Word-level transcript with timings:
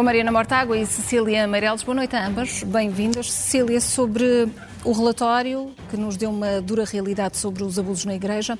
Com 0.00 0.04
Mariana 0.04 0.32
Mortágua 0.32 0.78
e 0.78 0.86
Cecília 0.86 1.46
Meireles. 1.46 1.82
Boa 1.82 1.94
noite 1.94 2.16
a 2.16 2.26
ambas. 2.26 2.62
Bem-vindas. 2.62 3.30
Cecília, 3.30 3.82
sobre 3.82 4.48
o 4.82 4.92
relatório 4.92 5.74
que 5.90 5.96
nos 5.98 6.16
deu 6.16 6.30
uma 6.30 6.58
dura 6.62 6.86
realidade 6.86 7.36
sobre 7.36 7.62
os 7.62 7.78
abusos 7.78 8.06
na 8.06 8.14
Igreja. 8.14 8.58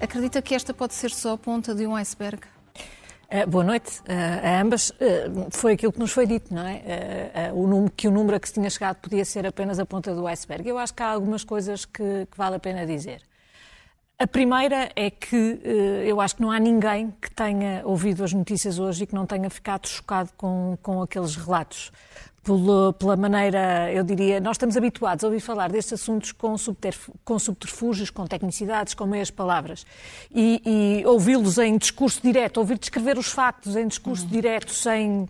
Acredita 0.00 0.42
que 0.42 0.56
esta 0.56 0.74
pode 0.74 0.94
ser 0.94 1.12
só 1.12 1.34
a 1.34 1.38
ponta 1.38 1.76
de 1.76 1.86
um 1.86 1.94
iceberg? 1.94 2.40
Uh, 3.30 3.48
boa 3.48 3.62
noite 3.62 4.00
uh, 4.00 4.04
a 4.44 4.60
ambas. 4.60 4.90
Uh, 4.90 5.46
foi 5.52 5.74
aquilo 5.74 5.92
que 5.92 6.00
nos 6.00 6.10
foi 6.10 6.26
dito, 6.26 6.52
não 6.52 6.66
é? 6.66 7.52
o 7.54 7.64
número, 7.64 7.92
que 7.96 8.08
o 8.08 8.10
número 8.10 8.36
a 8.36 8.40
que 8.40 8.48
se 8.48 8.54
tinha 8.54 8.68
chegado 8.68 8.96
podia 8.96 9.24
ser 9.24 9.46
apenas 9.46 9.78
a 9.78 9.86
ponta 9.86 10.12
do 10.12 10.26
iceberg. 10.26 10.68
Eu 10.68 10.76
acho 10.76 10.92
que 10.92 11.04
há 11.04 11.08
algumas 11.08 11.44
coisas 11.44 11.84
que, 11.84 12.26
que 12.28 12.36
vale 12.36 12.56
a 12.56 12.58
pena 12.58 12.84
dizer. 12.84 13.27
A 14.18 14.26
primeira 14.26 14.90
é 14.96 15.10
que 15.10 15.60
eu 16.04 16.20
acho 16.20 16.34
que 16.34 16.42
não 16.42 16.50
há 16.50 16.58
ninguém 16.58 17.14
que 17.22 17.30
tenha 17.30 17.82
ouvido 17.84 18.24
as 18.24 18.32
notícias 18.32 18.78
hoje 18.80 19.04
e 19.04 19.06
que 19.06 19.14
não 19.14 19.24
tenha 19.24 19.48
ficado 19.48 19.86
chocado 19.86 20.30
com, 20.36 20.76
com 20.82 21.00
aqueles 21.00 21.36
relatos 21.36 21.92
pela, 22.48 22.92
pela 22.94 23.16
maneira, 23.16 23.92
eu 23.92 24.02
diria, 24.02 24.40
nós 24.40 24.56
estamos 24.56 24.76
habituados 24.76 25.22
a 25.22 25.26
ouvir 25.26 25.40
falar 25.40 25.70
destes 25.70 25.94
assuntos 25.94 26.32
com, 26.32 26.56
com 27.24 27.38
subterfúgios, 27.38 28.10
com 28.10 28.26
tecnicidades, 28.26 28.94
com 28.94 29.06
meias 29.06 29.30
palavras. 29.30 29.86
E, 30.34 30.62
e 30.64 31.06
ouvi-los 31.06 31.58
em 31.58 31.76
discurso 31.76 32.20
direto, 32.22 32.56
ouvir 32.56 32.78
descrever 32.78 33.18
os 33.18 33.28
factos 33.28 33.76
em 33.76 33.86
discurso 33.86 34.24
uhum. 34.24 34.30
direto, 34.30 34.72
sem. 34.72 35.28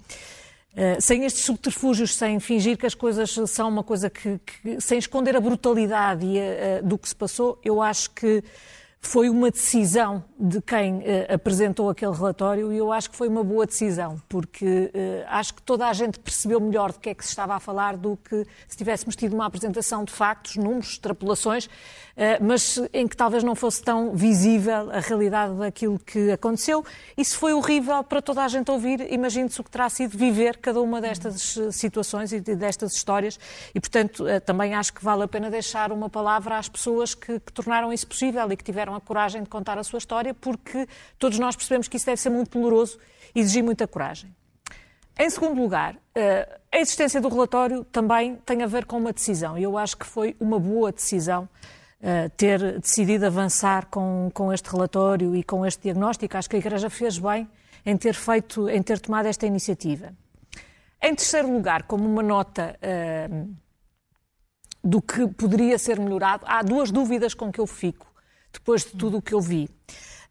Uh, 0.75 1.01
sem 1.01 1.25
estes 1.25 1.45
subterfúgios, 1.45 2.15
sem 2.15 2.39
fingir 2.39 2.79
que 2.79 2.87
as 2.87 2.95
coisas 2.95 3.35
são 3.51 3.69
uma 3.69 3.83
coisa 3.83 4.09
que. 4.09 4.39
que 4.39 4.81
sem 4.81 4.99
esconder 4.99 5.35
a 5.35 5.41
brutalidade 5.41 6.25
e, 6.25 6.39
uh, 6.39 6.87
do 6.87 6.97
que 6.97 7.09
se 7.09 7.17
passou, 7.17 7.59
eu 7.65 7.83
acho 7.83 8.11
que 8.11 8.45
foi 9.09 9.31
uma 9.31 9.51
decisão 9.51 10.23
de 10.39 10.61
quem 10.61 11.03
eh, 11.03 11.33
apresentou 11.33 11.89
aquele 11.89 12.13
relatório 12.13 12.71
e 12.71 12.77
eu 12.77 12.93
acho 12.93 13.09
que 13.11 13.17
foi 13.17 13.27
uma 13.27 13.43
boa 13.43 13.65
decisão, 13.65 14.21
porque 14.29 14.91
eh, 14.93 15.25
acho 15.29 15.55
que 15.55 15.63
toda 15.63 15.89
a 15.89 15.93
gente 15.95 16.21
percebeu 16.21 16.61
melhor 16.61 16.93
do 16.93 17.01
que 17.01 17.09
é 17.09 17.15
que 17.15 17.25
se 17.25 17.31
estava 17.31 17.55
a 17.55 17.61
falar 17.61 17.97
do 17.97 18.19
que 18.19 18.47
se 18.69 18.77
tivéssemos 18.77 19.17
tido 19.17 19.33
uma 19.33 19.47
apresentação 19.47 20.05
de 20.05 20.13
factos, 20.13 20.57
números, 20.57 20.91
extrapolações, 20.91 21.71
eh, 22.15 22.39
mas 22.39 22.79
em 22.93 23.09
que 23.09 23.17
talvez 23.17 23.43
não 23.43 23.55
fosse 23.55 23.83
tão 23.83 24.15
visível 24.15 24.91
a 24.91 25.01
realidade 25.01 25.55
daquilo 25.55 25.99
que 25.99 26.31
aconteceu. 26.31 26.85
Isso 27.17 27.39
foi 27.39 27.55
horrível 27.55 28.05
para 28.05 28.21
toda 28.21 28.45
a 28.45 28.49
gente 28.49 28.71
ouvir. 28.71 29.11
Imagine-se 29.11 29.59
o 29.59 29.65
que 29.65 29.71
terá 29.71 29.89
sido 29.89 30.19
viver 30.19 30.59
cada 30.59 30.83
uma 30.83 31.01
destas 31.01 31.59
situações 31.73 32.31
e 32.31 32.41
destas 32.41 32.93
histórias 32.93 33.41
e, 33.75 33.81
portanto, 33.81 34.25
também 34.45 34.75
acho 34.75 34.93
que 34.93 35.03
vale 35.03 35.23
a 35.23 35.29
pena 35.29 35.51
deixar 35.51 35.91
uma 35.93 36.11
palavra 36.11 36.59
às 36.59 36.69
pessoas 36.69 37.15
que, 37.15 37.41
que 37.41 37.53
tornaram 37.53 37.91
isso 37.91 38.07
possível 38.07 38.53
e 38.53 38.57
que 38.57 38.63
tiveram 38.63 38.98
a 38.99 39.01
coragem 39.01 39.43
de 39.43 39.49
contar 39.49 39.79
a 39.79 39.83
sua 39.83 39.99
história, 39.99 40.35
porque 40.35 40.87
todos 41.19 41.39
nós 41.39 41.57
percebemos 41.57 41.89
que 41.89 41.97
isso 41.97 42.07
deve 42.07 42.21
ser 42.21 42.31
muito 42.31 42.59
doloroso 42.59 42.99
e 43.35 43.41
exigir 43.41 43.65
muita 43.65 43.87
coragem. 43.87 44.35
Em 45.19 45.29
segundo 45.31 45.61
lugar, 45.61 45.97
eh, 46.15 46.61
a 46.71 46.79
existência 46.79 47.21
do 47.21 47.29
relatório 47.29 47.83
também 47.85 48.37
tem 48.47 48.63
a 48.63 48.67
ver 48.67 48.85
com 48.85 48.99
uma 48.99 49.13
decisão, 49.13 49.59
eu 49.59 49.77
acho 49.77 49.97
que 49.97 50.07
foi 50.07 50.37
uma 50.39 50.61
boa 50.61 50.93
decisão 50.93 51.49
eh, 52.01 52.29
ter 52.37 52.79
decidido 52.79 53.27
avançar 53.27 53.87
com, 53.87 54.31
com 54.33 54.53
este 54.53 54.71
relatório 54.71 55.35
e 55.35 55.43
com 55.43 55.67
este 55.67 55.83
diagnóstico. 55.83 56.37
Acho 56.37 56.49
que 56.49 56.55
a 56.55 56.59
Igreja 56.61 56.89
fez 56.89 57.19
bem 57.19 57.49
em 57.85 57.97
ter 57.97 58.15
feito, 58.15 58.69
em 58.69 58.81
ter 58.81 59.01
tomado 59.01 59.27
esta 59.27 59.47
iniciativa. 59.47 60.13
Em 61.03 61.13
terceiro 61.13 61.53
lugar, 61.53 61.83
como 61.85 62.09
uma 62.09 62.23
nota 62.23 62.79
uh, 62.79 63.55
do 64.83 65.03
que 65.03 65.27
poderia 65.27 65.77
ser 65.77 65.99
melhorado, 65.99 66.45
há 66.47 66.63
duas 66.63 66.93
dúvidas 66.93 67.35
com 67.35 67.51
que 67.51 67.61
eu 67.61 67.67
fico 67.67 68.07
depois 68.53 68.85
de 68.85 68.93
tudo 68.93 69.19
o 69.19 69.23
que 69.23 69.35
eu 69.35 69.41
vi. 69.41 69.69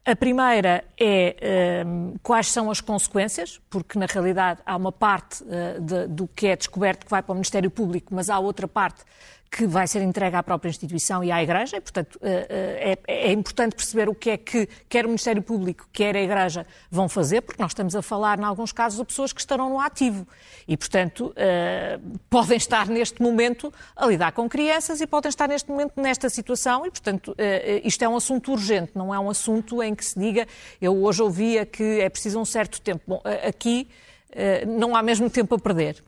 A 0.05 0.15
primeira 0.15 0.85
é 0.97 1.83
um, 1.85 2.15
quais 2.23 2.47
são 2.47 2.71
as 2.71 2.79
consequências, 2.79 3.59
porque 3.69 3.99
na 3.99 4.05
realidade 4.05 4.61
há 4.65 4.77
uma 4.77 4.91
parte 4.91 5.43
uh, 5.43 5.81
de, 5.81 6.07
do 6.07 6.29
que 6.29 6.47
é 6.47 6.55
descoberto 6.55 7.03
que 7.03 7.11
vai 7.11 7.21
para 7.21 7.33
o 7.33 7.35
Ministério 7.35 7.69
Público, 7.69 8.15
mas 8.15 8.29
há 8.29 8.39
outra 8.39 8.69
parte 8.69 9.03
que 9.49 9.65
vai 9.65 9.87
ser 9.87 10.01
entregue 10.01 10.35
à 10.35 10.43
própria 10.43 10.69
instituição 10.69 11.23
e 11.23 11.31
à 11.31 11.41
Igreja, 11.41 11.77
e, 11.77 11.81
portanto, 11.81 12.19
eh, 12.21 12.47
eh, 12.49 12.97
é, 13.07 13.29
é, 13.29 13.31
importante 13.31 13.75
perceber 13.75 14.09
o 14.09 14.15
que 14.15 14.29
é 14.29 14.37
que 14.37 14.67
quer 14.89 15.05
o 15.05 15.07
Ministério 15.07 15.41
Público, 15.41 15.87
quer 15.91 16.15
a 16.15 16.21
Igreja 16.21 16.65
vão 16.91 17.07
fazer, 17.07 17.41
porque 17.41 17.61
nós 17.61 17.71
estamos 17.71 17.95
a 17.95 18.01
falar, 18.01 18.39
em 18.39 18.43
alguns 18.43 18.71
casos, 18.71 18.99
de 18.99 19.05
pessoas 19.05 19.31
que 19.31 19.39
estarão 19.39 19.69
no 19.69 19.79
ativo 19.79 20.27
e, 20.67 20.75
portanto, 20.75 21.33
eh, 21.35 21.99
podem 22.29 22.57
estar 22.57 22.87
neste 22.87 23.21
momento 23.21 23.73
a 23.95 24.05
lidar 24.05 24.31
com 24.33 24.49
crianças 24.49 25.01
e 25.01 25.07
podem 25.07 25.29
estar 25.29 25.47
neste 25.47 25.69
momento 25.69 25.93
nesta 25.97 26.29
situação 26.29 26.85
e, 26.85 26.91
portanto, 26.91 27.35
isto 27.83 28.03
é 28.03 28.09
um 28.09 28.15
assunto 28.15 28.51
urgente, 28.51 28.91
não 28.95 29.13
é 29.13 29.19
um 29.19 29.29
assunto 29.29 29.81
em 29.81 29.95
que 29.95 30.03
se 30.03 30.19
diga, 30.19 30.47
eu 30.81 31.03
hoje 31.03 31.21
ouvia 31.21 31.65
que 31.65 32.01
é 32.01 32.09
preciso 32.09 32.39
um 32.39 32.45
certo 32.45 32.81
tempo. 32.81 33.01
Bom, 33.07 33.21
aqui 33.47 33.87
não 34.79 34.95
há 34.95 35.01
mesmo 35.01 35.29
tempo 35.29 35.55
a 35.55 35.59
perder. 35.59 36.03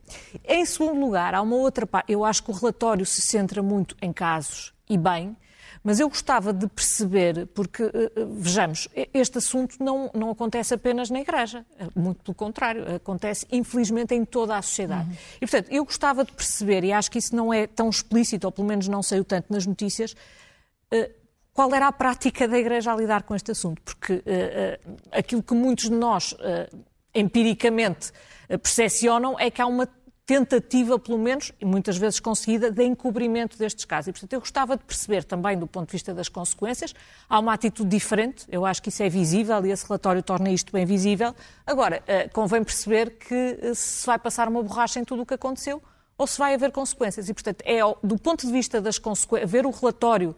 Em 0.47 0.66
segundo 0.66 1.00
lugar, 1.00 1.34
há 1.34 1.41
uma 1.41 1.56
outra 1.56 1.88
parte. 1.88 2.12
Eu 2.12 2.24
acho 2.24 2.44
que 2.44 2.52
o 2.52 2.53
relatório 2.53 3.06
se 3.06 3.22
centra 3.22 3.63
muito 3.63 3.96
em 4.02 4.13
casos 4.13 4.74
e 4.90 4.97
bem, 4.97 5.35
mas 5.84 6.00
eu 6.00 6.09
gostava 6.09 6.52
de 6.52 6.68
perceber, 6.68 7.47
porque, 7.47 7.84
eh, 7.84 8.12
eh, 8.16 8.25
vejamos, 8.31 8.90
este 9.13 9.38
assunto 9.38 9.75
não, 9.80 10.12
não 10.13 10.30
acontece 10.30 10.74
apenas 10.74 11.09
na 11.09 11.22
Igreja, 11.22 11.66
muito 11.96 12.22
pelo 12.22 12.35
contrário, 12.35 12.96
acontece 12.96 13.46
infelizmente 13.52 14.13
em 14.13 14.25
toda 14.25 14.57
a 14.57 14.62
sociedade. 14.62 15.09
Uhum. 15.09 15.16
E, 15.38 15.40
portanto, 15.40 15.68
eu 15.72 15.86
gostava 15.86 16.25
de 16.25 16.34
perceber, 16.34 16.84
e 16.84 16.91
acho 16.91 17.09
que 17.09 17.18
isso 17.18 17.36
não 17.36 17.53
é 17.53 17.66
tão 17.66 17.90
explícito, 17.90 18.46
ou 18.46 18.51
pelo 18.51 18.68
menos 18.68 18.88
não 18.88 19.01
saiu 19.01 19.24
tanto 19.24 19.51
nas 19.53 19.66
notícias, 19.66 20.16
qual 21.53 21.74
era 21.74 21.88
a 21.88 21.91
prática 21.91 22.47
da 22.47 22.57
Igreja 22.57 22.91
a 22.91 22.96
lidar 22.96 23.24
com 23.24 23.36
este 23.36 23.51
assunto, 23.51 23.81
porque 23.81 24.24
aquilo 25.12 25.44
que 25.44 25.53
muitos 25.53 25.86
de 25.86 25.96
nós 25.96 26.36
empiricamente 27.14 28.12
eh, 28.47 28.58
percepcionam 28.58 29.40
é 29.40 29.50
que 29.50 29.62
há 29.62 29.66
uma 29.66 29.88
tentativa, 30.30 31.00
pelo 31.00 31.18
menos, 31.18 31.52
e 31.59 31.66
muitas 31.66 31.97
vezes 31.97 32.20
conseguida, 32.20 32.70
de 32.70 32.84
encobrimento 32.84 33.58
destes 33.58 33.84
casos. 33.84 34.09
E, 34.09 34.12
portanto, 34.12 34.34
eu 34.34 34.40
gostava 34.40 34.78
de 34.78 34.84
perceber 34.84 35.24
também, 35.24 35.58
do 35.58 35.66
ponto 35.66 35.88
de 35.88 35.94
vista 35.94 36.14
das 36.14 36.30
consequências, 36.30 36.94
há 37.28 37.40
uma 37.40 37.52
atitude 37.52 37.90
diferente, 37.90 38.46
eu 38.48 38.64
acho 38.64 38.80
que 38.80 38.90
isso 38.90 39.02
é 39.02 39.09
visível 39.09 39.66
e 39.66 39.72
esse 39.72 39.88
relatório 39.88 40.22
torna 40.22 40.52
isto 40.52 40.72
bem 40.72 40.86
visível. 40.86 41.34
Agora, 41.66 42.03
eh, 42.06 42.28
convém 42.28 42.64
perceber 42.64 43.18
que 43.18 43.58
eh, 43.59 43.74
se 43.74 44.06
vai 44.06 44.19
passar 44.19 44.48
uma 44.48 44.62
borracha 44.62 45.00
em 45.00 45.03
tudo 45.03 45.24
o 45.24 45.25
que 45.25 45.34
aconteceu 45.34 45.81
ou 46.16 46.28
se 46.28 46.38
vai 46.38 46.53
haver 46.53 46.72
consequências. 46.72 47.28
E, 47.28 47.34
portanto, 47.34 47.64
é 47.66 47.80
do 48.03 48.16
ponto 48.19 48.46
de 48.46 48.53
vista 48.53 48.80
das 48.80 49.00
consequências, 49.00 49.50
ver 49.50 49.66
o 49.66 49.72
relatório 49.72 50.36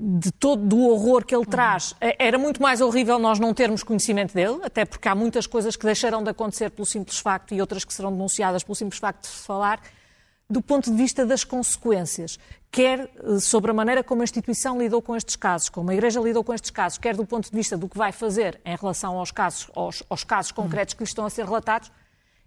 de 0.00 0.30
todo 0.30 0.64
do 0.64 0.78
horror 0.78 1.24
que 1.24 1.34
ele 1.34 1.44
traz. 1.44 1.94
Eh, 2.00 2.14
era 2.20 2.38
muito 2.38 2.62
mais 2.62 2.80
horrível 2.80 3.18
nós 3.18 3.40
não 3.40 3.52
termos 3.52 3.82
conhecimento 3.82 4.32
dele, 4.32 4.60
até 4.62 4.84
porque 4.84 5.08
há 5.08 5.14
muitas 5.14 5.44
coisas 5.44 5.74
que 5.74 5.84
deixarão 5.84 6.22
de 6.22 6.30
acontecer 6.30 6.70
pelo 6.70 6.86
simples 6.86 7.18
facto 7.18 7.52
e 7.52 7.60
outras 7.60 7.84
que 7.84 7.92
serão 7.92 8.12
denunciadas 8.12 8.62
pelo 8.62 8.76
simples 8.76 9.00
facto 9.00 9.22
de 9.22 9.26
se 9.26 9.44
falar, 9.44 9.80
do 10.48 10.62
ponto 10.62 10.88
de 10.88 10.96
vista 10.96 11.26
das 11.26 11.42
consequências, 11.42 12.38
quer 12.70 13.00
eh, 13.00 13.40
sobre 13.40 13.72
a 13.72 13.74
maneira 13.74 14.04
como 14.04 14.20
a 14.20 14.24
instituição 14.24 14.80
lidou 14.80 15.02
com 15.02 15.16
estes 15.16 15.34
casos, 15.34 15.68
como 15.68 15.90
a 15.90 15.94
Igreja 15.94 16.20
lidou 16.20 16.44
com 16.44 16.54
estes 16.54 16.70
casos, 16.70 16.96
quer 16.96 17.16
do 17.16 17.26
ponto 17.26 17.50
de 17.50 17.56
vista 17.56 17.76
do 17.76 17.88
que 17.88 17.98
vai 17.98 18.12
fazer 18.12 18.60
em 18.64 18.76
relação 18.76 19.18
aos 19.18 19.32
casos, 19.32 19.68
aos, 19.74 20.04
aos 20.08 20.22
casos 20.22 20.52
concretos 20.52 20.94
que 20.94 21.02
lhe 21.02 21.08
estão 21.08 21.26
a 21.26 21.30
ser 21.30 21.44
relatados, 21.44 21.90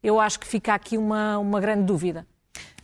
eu 0.02 0.22
acho 0.22 0.40
que 0.40 0.48
fica 0.48 0.74
aqui 0.74 0.98
uma, 0.98 1.38
uma 1.38 1.60
grande 1.60 1.84
dúvida. 1.84 2.26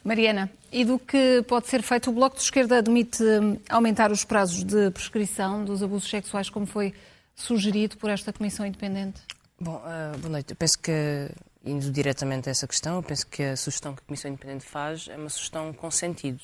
Mariana, 0.07 0.49
e 0.71 0.85
do 0.85 0.97
que 0.97 1.43
pode 1.49 1.67
ser 1.67 1.81
feito? 1.81 2.09
O 2.09 2.13
Bloco 2.13 2.37
de 2.37 2.41
Esquerda 2.41 2.77
admite 2.77 3.21
hum, 3.21 3.59
aumentar 3.67 4.09
os 4.09 4.23
prazos 4.23 4.63
de 4.63 4.89
prescrição 4.91 5.65
dos 5.65 5.83
abusos 5.83 6.09
sexuais, 6.09 6.49
como 6.49 6.65
foi 6.65 6.93
sugerido 7.35 7.97
por 7.97 8.09
esta 8.09 8.31
Comissão 8.31 8.65
Independente? 8.65 9.19
Bom, 9.59 9.75
uh, 9.75 10.17
boa 10.17 10.31
noite. 10.31 10.51
Eu 10.51 10.55
penso 10.55 10.79
que, 10.79 11.29
indo 11.65 11.91
diretamente 11.91 12.47
a 12.47 12.51
essa 12.51 12.65
questão, 12.65 12.95
eu 12.95 13.03
penso 13.03 13.27
que 13.27 13.43
a 13.43 13.57
sugestão 13.57 13.93
que 13.93 14.01
a 14.01 14.05
Comissão 14.05 14.31
Independente 14.31 14.63
faz 14.63 15.09
é 15.09 15.17
uma 15.17 15.27
sugestão 15.27 15.73
com 15.73 15.91
sentido. 15.91 16.39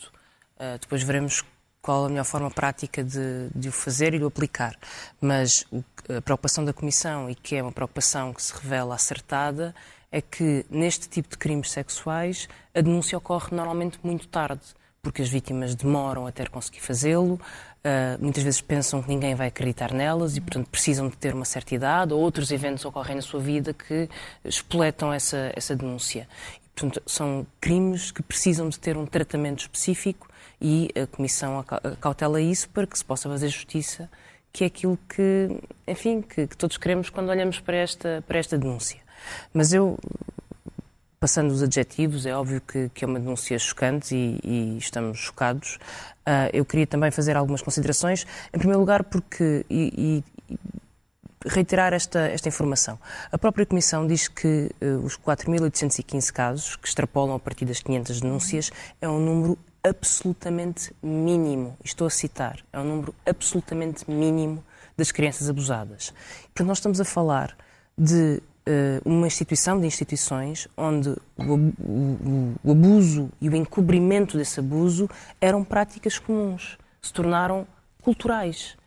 Uh, 0.57 0.77
depois 0.81 1.01
veremos 1.01 1.41
qual 1.81 2.03
a 2.03 2.09
melhor 2.09 2.25
forma 2.25 2.51
prática 2.51 3.01
de, 3.01 3.47
de, 3.55 3.69
o 3.69 3.71
fazer 3.71 4.13
e 4.13 4.17
de 4.17 4.25
o 4.25 4.27
aplicar. 4.27 4.77
Mas 5.21 5.65
a 6.13 6.21
preocupação 6.21 6.65
da 6.65 6.73
Comissão, 6.73 7.29
e 7.29 7.35
que 7.35 7.55
é 7.55 7.63
uma 7.63 7.71
preocupação 7.71 8.33
que 8.33 8.43
se 8.43 8.53
revela 8.53 8.95
acertada, 8.95 9.73
é 10.13 10.21
que 10.21 10.63
neste 10.69 11.09
tipo 11.09 11.27
de 11.27 11.37
crimes 11.37 11.71
sexuais 11.71 12.47
a 12.73 12.79
denúncia 12.79 13.17
ocorre 13.17 13.49
normalmente 13.51 13.99
muito 14.03 14.27
tarde, 14.27 14.61
porque 15.01 15.23
as 15.23 15.27
vítimas 15.27 15.73
demoram 15.75 16.27
até 16.27 16.45
conseguir 16.45 16.79
fazê-lo, 16.79 17.39
Uh, 17.85 18.15
muitas 18.23 18.41
vezes 18.41 18.61
pensam 18.61 19.03
que 19.03 19.09
ninguém 19.09 19.35
vai 19.35 19.47
acreditar 19.47 19.91
nelas 19.91 20.37
e, 20.37 20.39
portanto, 20.39 20.69
precisam 20.69 21.09
de 21.09 21.17
ter 21.17 21.33
uma 21.33 21.43
certa 21.43 21.75
idade 21.75 22.13
ou 22.13 22.21
outros 22.21 22.49
eventos 22.49 22.85
ocorrem 22.85 23.17
na 23.17 23.21
sua 23.21 23.41
vida 23.41 23.73
que 23.73 24.07
espoletam 24.45 25.11
essa, 25.11 25.51
essa 25.53 25.75
denúncia. 25.75 26.25
E, 26.65 26.69
Portanto, 26.69 27.03
são 27.05 27.45
crimes 27.59 28.09
que 28.09 28.23
precisam 28.23 28.69
de 28.69 28.79
ter 28.79 28.95
um 28.95 29.05
tratamento 29.05 29.59
específico 29.59 30.29
e 30.61 30.91
a 30.95 31.05
Comissão 31.07 31.61
cautela 31.99 32.39
isso 32.39 32.69
para 32.69 32.87
que 32.87 32.97
se 32.97 33.03
possa 33.03 33.27
fazer 33.27 33.49
justiça, 33.49 34.09
que 34.53 34.63
é 34.63 34.67
aquilo 34.67 34.97
que, 35.09 35.49
enfim, 35.85 36.21
que, 36.21 36.47
que 36.47 36.55
todos 36.55 36.77
queremos 36.77 37.09
quando 37.09 37.27
olhamos 37.27 37.59
para 37.59 37.75
esta, 37.75 38.23
para 38.25 38.39
esta 38.39 38.57
denúncia. 38.57 39.02
Mas 39.53 39.73
eu, 39.73 39.97
passando 41.19 41.51
os 41.51 41.63
adjetivos, 41.63 42.25
é 42.25 42.35
óbvio 42.35 42.61
que, 42.61 42.89
que 42.89 43.05
é 43.05 43.07
uma 43.07 43.19
denúncia 43.19 43.57
chocante 43.57 44.15
e, 44.15 44.39
e 44.43 44.77
estamos 44.77 45.19
chocados. 45.19 45.75
Uh, 46.27 46.49
eu 46.51 46.65
queria 46.65 46.87
também 46.87 47.11
fazer 47.11 47.35
algumas 47.35 47.61
considerações. 47.61 48.25
Em 48.53 48.57
primeiro 48.57 48.79
lugar, 48.79 49.03
porque. 49.03 49.65
E, 49.69 50.23
e, 50.49 50.57
reiterar 51.45 51.93
esta, 51.93 52.19
esta 52.19 52.47
informação. 52.47 52.97
A 53.31 53.37
própria 53.37 53.65
Comissão 53.65 54.07
diz 54.07 54.27
que 54.27 54.71
uh, 54.81 55.05
os 55.05 55.17
4.815 55.17 56.31
casos, 56.31 56.75
que 56.75 56.87
extrapolam 56.87 57.35
a 57.35 57.39
partir 57.39 57.65
das 57.65 57.81
500 57.81 58.21
denúncias, 58.21 58.71
é 59.01 59.09
um 59.09 59.19
número 59.19 59.57
absolutamente 59.83 60.93
mínimo. 61.01 61.77
Estou 61.83 62.07
a 62.07 62.09
citar, 62.09 62.59
é 62.71 62.79
um 62.79 62.85
número 62.85 63.15
absolutamente 63.25 64.09
mínimo 64.09 64.63
das 64.97 65.11
crianças 65.11 65.49
abusadas. 65.49 66.13
Portanto, 66.43 66.67
nós 66.67 66.77
estamos 66.77 67.01
a 67.01 67.05
falar 67.05 67.57
de 67.97 68.41
uma 69.03 69.27
instituição, 69.27 69.79
de 69.79 69.85
instituições, 69.85 70.67
onde 70.77 71.15
o 71.37 72.71
abuso 72.71 73.29
e 73.41 73.49
o 73.49 73.55
encobrimento 73.55 74.37
desse 74.37 74.59
abuso 74.59 75.09
eram 75.41 75.63
práticas 75.63 76.17
comuns, 76.17 76.77
se 77.01 77.11
tornaram 77.11 77.67
culturais. 78.01 78.77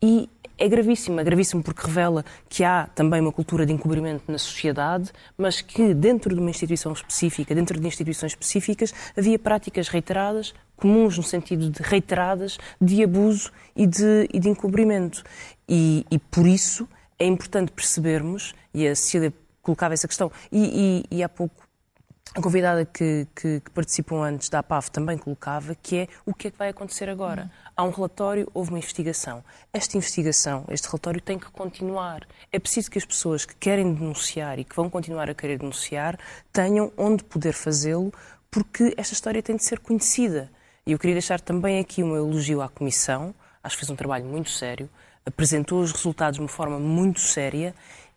E 0.00 0.28
é 0.56 0.68
gravíssimo, 0.68 1.18
é 1.18 1.24
gravíssimo 1.24 1.62
porque 1.62 1.86
revela 1.86 2.24
que 2.48 2.62
há 2.62 2.88
também 2.94 3.20
uma 3.20 3.32
cultura 3.32 3.66
de 3.66 3.72
encobrimento 3.72 4.30
na 4.30 4.38
sociedade, 4.38 5.10
mas 5.36 5.60
que 5.60 5.92
dentro 5.94 6.32
de 6.32 6.40
uma 6.40 6.50
instituição 6.50 6.92
específica, 6.92 7.54
dentro 7.54 7.78
de 7.80 7.86
instituições 7.86 8.32
específicas, 8.32 8.94
havia 9.16 9.38
práticas 9.38 9.88
reiteradas, 9.88 10.54
comuns 10.76 11.16
no 11.16 11.24
sentido 11.24 11.70
de 11.70 11.82
reiteradas, 11.82 12.58
de 12.80 13.02
abuso 13.02 13.50
e 13.74 13.86
de, 13.86 14.28
e 14.32 14.38
de 14.38 14.48
encobrimento. 14.48 15.24
E, 15.68 16.06
e 16.10 16.18
por 16.18 16.46
isso 16.46 16.88
é 17.18 17.26
importante 17.26 17.72
percebermos, 17.72 18.54
e 18.72 18.86
a 18.86 18.94
Cecília 18.94 19.32
colocava 19.62 19.94
essa 19.94 20.08
questão, 20.08 20.30
e, 20.50 21.04
e, 21.10 21.18
e 21.18 21.22
há 21.22 21.28
pouco 21.28 21.64
a 22.34 22.40
convidada 22.40 22.84
que, 22.84 23.28
que, 23.34 23.60
que, 23.60 23.70
participou 23.70 24.22
antes 24.22 24.48
da 24.48 24.58
APAV 24.58 24.88
também 24.90 25.16
colocava, 25.16 25.74
que 25.74 25.98
é 25.98 26.08
o 26.26 26.34
que 26.34 26.48
é 26.48 26.50
que 26.50 26.58
vai 26.58 26.68
acontecer 26.68 27.08
agora. 27.08 27.42
Uhum. 27.42 27.70
Há 27.76 27.84
um 27.84 27.90
relatório, 27.90 28.50
houve 28.52 28.70
uma 28.70 28.78
investigação. 28.78 29.44
Esta 29.72 29.96
investigação, 29.96 30.64
este 30.68 30.88
relatório 30.88 31.20
tem 31.20 31.38
que 31.38 31.48
continuar. 31.50 32.26
É 32.50 32.58
preciso 32.58 32.90
que 32.90 32.98
as 32.98 33.04
pessoas 33.04 33.44
que 33.44 33.54
querem 33.54 33.94
denunciar 33.94 34.58
e 34.58 34.64
que 34.64 34.74
vão 34.74 34.90
continuar 34.90 35.30
a 35.30 35.34
querer 35.34 35.58
denunciar 35.58 36.18
tenham 36.52 36.92
onde 36.96 37.22
poder 37.22 37.52
fazê-lo, 37.52 38.12
porque 38.50 38.92
esta 38.96 39.14
história 39.14 39.42
tem 39.42 39.54
de 39.54 39.64
ser 39.64 39.78
conhecida. 39.78 40.50
E 40.84 40.90
eu 40.90 40.98
queria 40.98 41.14
deixar 41.14 41.40
também 41.40 41.78
aqui 41.78 42.02
um 42.02 42.16
elogio 42.16 42.60
à 42.62 42.68
Comissão, 42.68 43.32
acho 43.62 43.76
que 43.76 43.80
fez 43.84 43.90
um 43.90 43.96
trabalho 43.96 44.24
muito 44.24 44.50
sério, 44.50 44.90
apresentou 45.26 45.80
os 45.80 45.92
resultados 45.92 46.36
de 46.36 46.42
uma 46.42 46.48
forma 46.48 46.78
muito 46.78 47.20
séria 47.20 47.74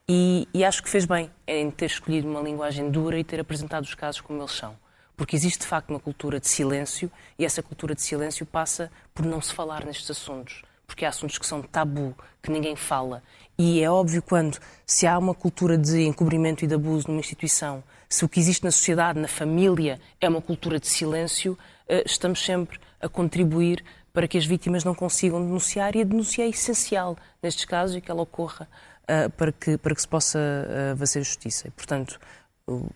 e, 0.09 0.47
e, 0.53 0.63
acho 0.63 0.81
que 0.81 0.89
fez 0.89 1.05
bem 1.05 1.29
em 1.45 1.69
ter 1.69 1.87
escolhido 1.87 2.29
uma 2.29 2.39
linguagem 2.39 2.89
dura 2.89 3.19
e 3.19 3.23
ter 3.23 3.39
apresentado 3.41 3.83
os 3.83 3.93
casos 3.93 4.21
como 4.21 4.39
eles 4.39 4.53
são. 4.53 4.73
Porque 5.17 5.35
existe 5.35 5.61
de 5.61 5.67
facto 5.67 5.89
uma 5.89 5.99
cultura 5.99 6.39
de 6.39 6.47
silêncio 6.47 7.11
e 7.37 7.43
essa 7.43 7.61
cultura 7.61 7.93
de 7.93 8.01
silêncio 8.01 8.45
passa 8.45 8.89
por 9.13 9.25
não 9.25 9.41
se 9.41 9.53
falar 9.53 9.83
nestes 9.83 10.09
assuntos. 10.09 10.63
Porque 10.85 11.03
há 11.03 11.09
assuntos 11.09 11.37
que 11.37 11.45
são 11.45 11.61
tabu, 11.61 12.15
que 12.41 12.49
ninguém 12.49 12.75
fala. 12.75 13.21
E 13.57 13.81
é 13.81 13.91
óbvio 13.91 14.21
quando 14.21 14.57
se 14.85 15.05
há 15.05 15.17
uma 15.17 15.33
cultura 15.33 15.77
de 15.77 16.03
encobrimento 16.03 16.63
e 16.63 16.67
de 16.67 16.75
abuso 16.75 17.09
numa 17.09 17.19
instituição, 17.19 17.83
se 18.07 18.23
o 18.23 18.29
que 18.29 18.39
existe 18.39 18.63
na 18.63 18.71
sociedade, 18.71 19.19
na 19.19 19.27
família, 19.27 19.99
é 20.21 20.29
uma 20.29 20.41
cultura 20.41 20.79
de 20.79 20.87
silêncio, 20.87 21.57
eh, 21.89 22.03
estamos 22.05 22.39
sempre 22.39 22.79
a 23.01 23.09
contribuir 23.09 23.83
para 24.17 24.27
que 24.27 24.35
as 24.35 24.47
vítimas 24.47 24.83
não 24.83 24.95
consigam 24.95 25.39
denunciar 25.39 25.95
e 25.95 26.01
a 26.01 26.03
denúncia 26.03 26.41
é 26.41 26.49
essencial 26.49 27.15
nestes 27.39 27.65
casos 27.65 27.95
e 27.95 28.01
que 28.01 28.09
ela 28.09 28.23
ocorra 28.23 28.67
uh, 29.03 29.29
para, 29.29 29.51
que, 29.51 29.77
para 29.77 29.93
que 29.93 30.01
se 30.01 30.07
possa 30.07 30.39
uh, 30.39 30.97
fazer 30.97 31.21
justiça. 31.21 31.67
E, 31.67 31.69
portanto, 31.69 32.19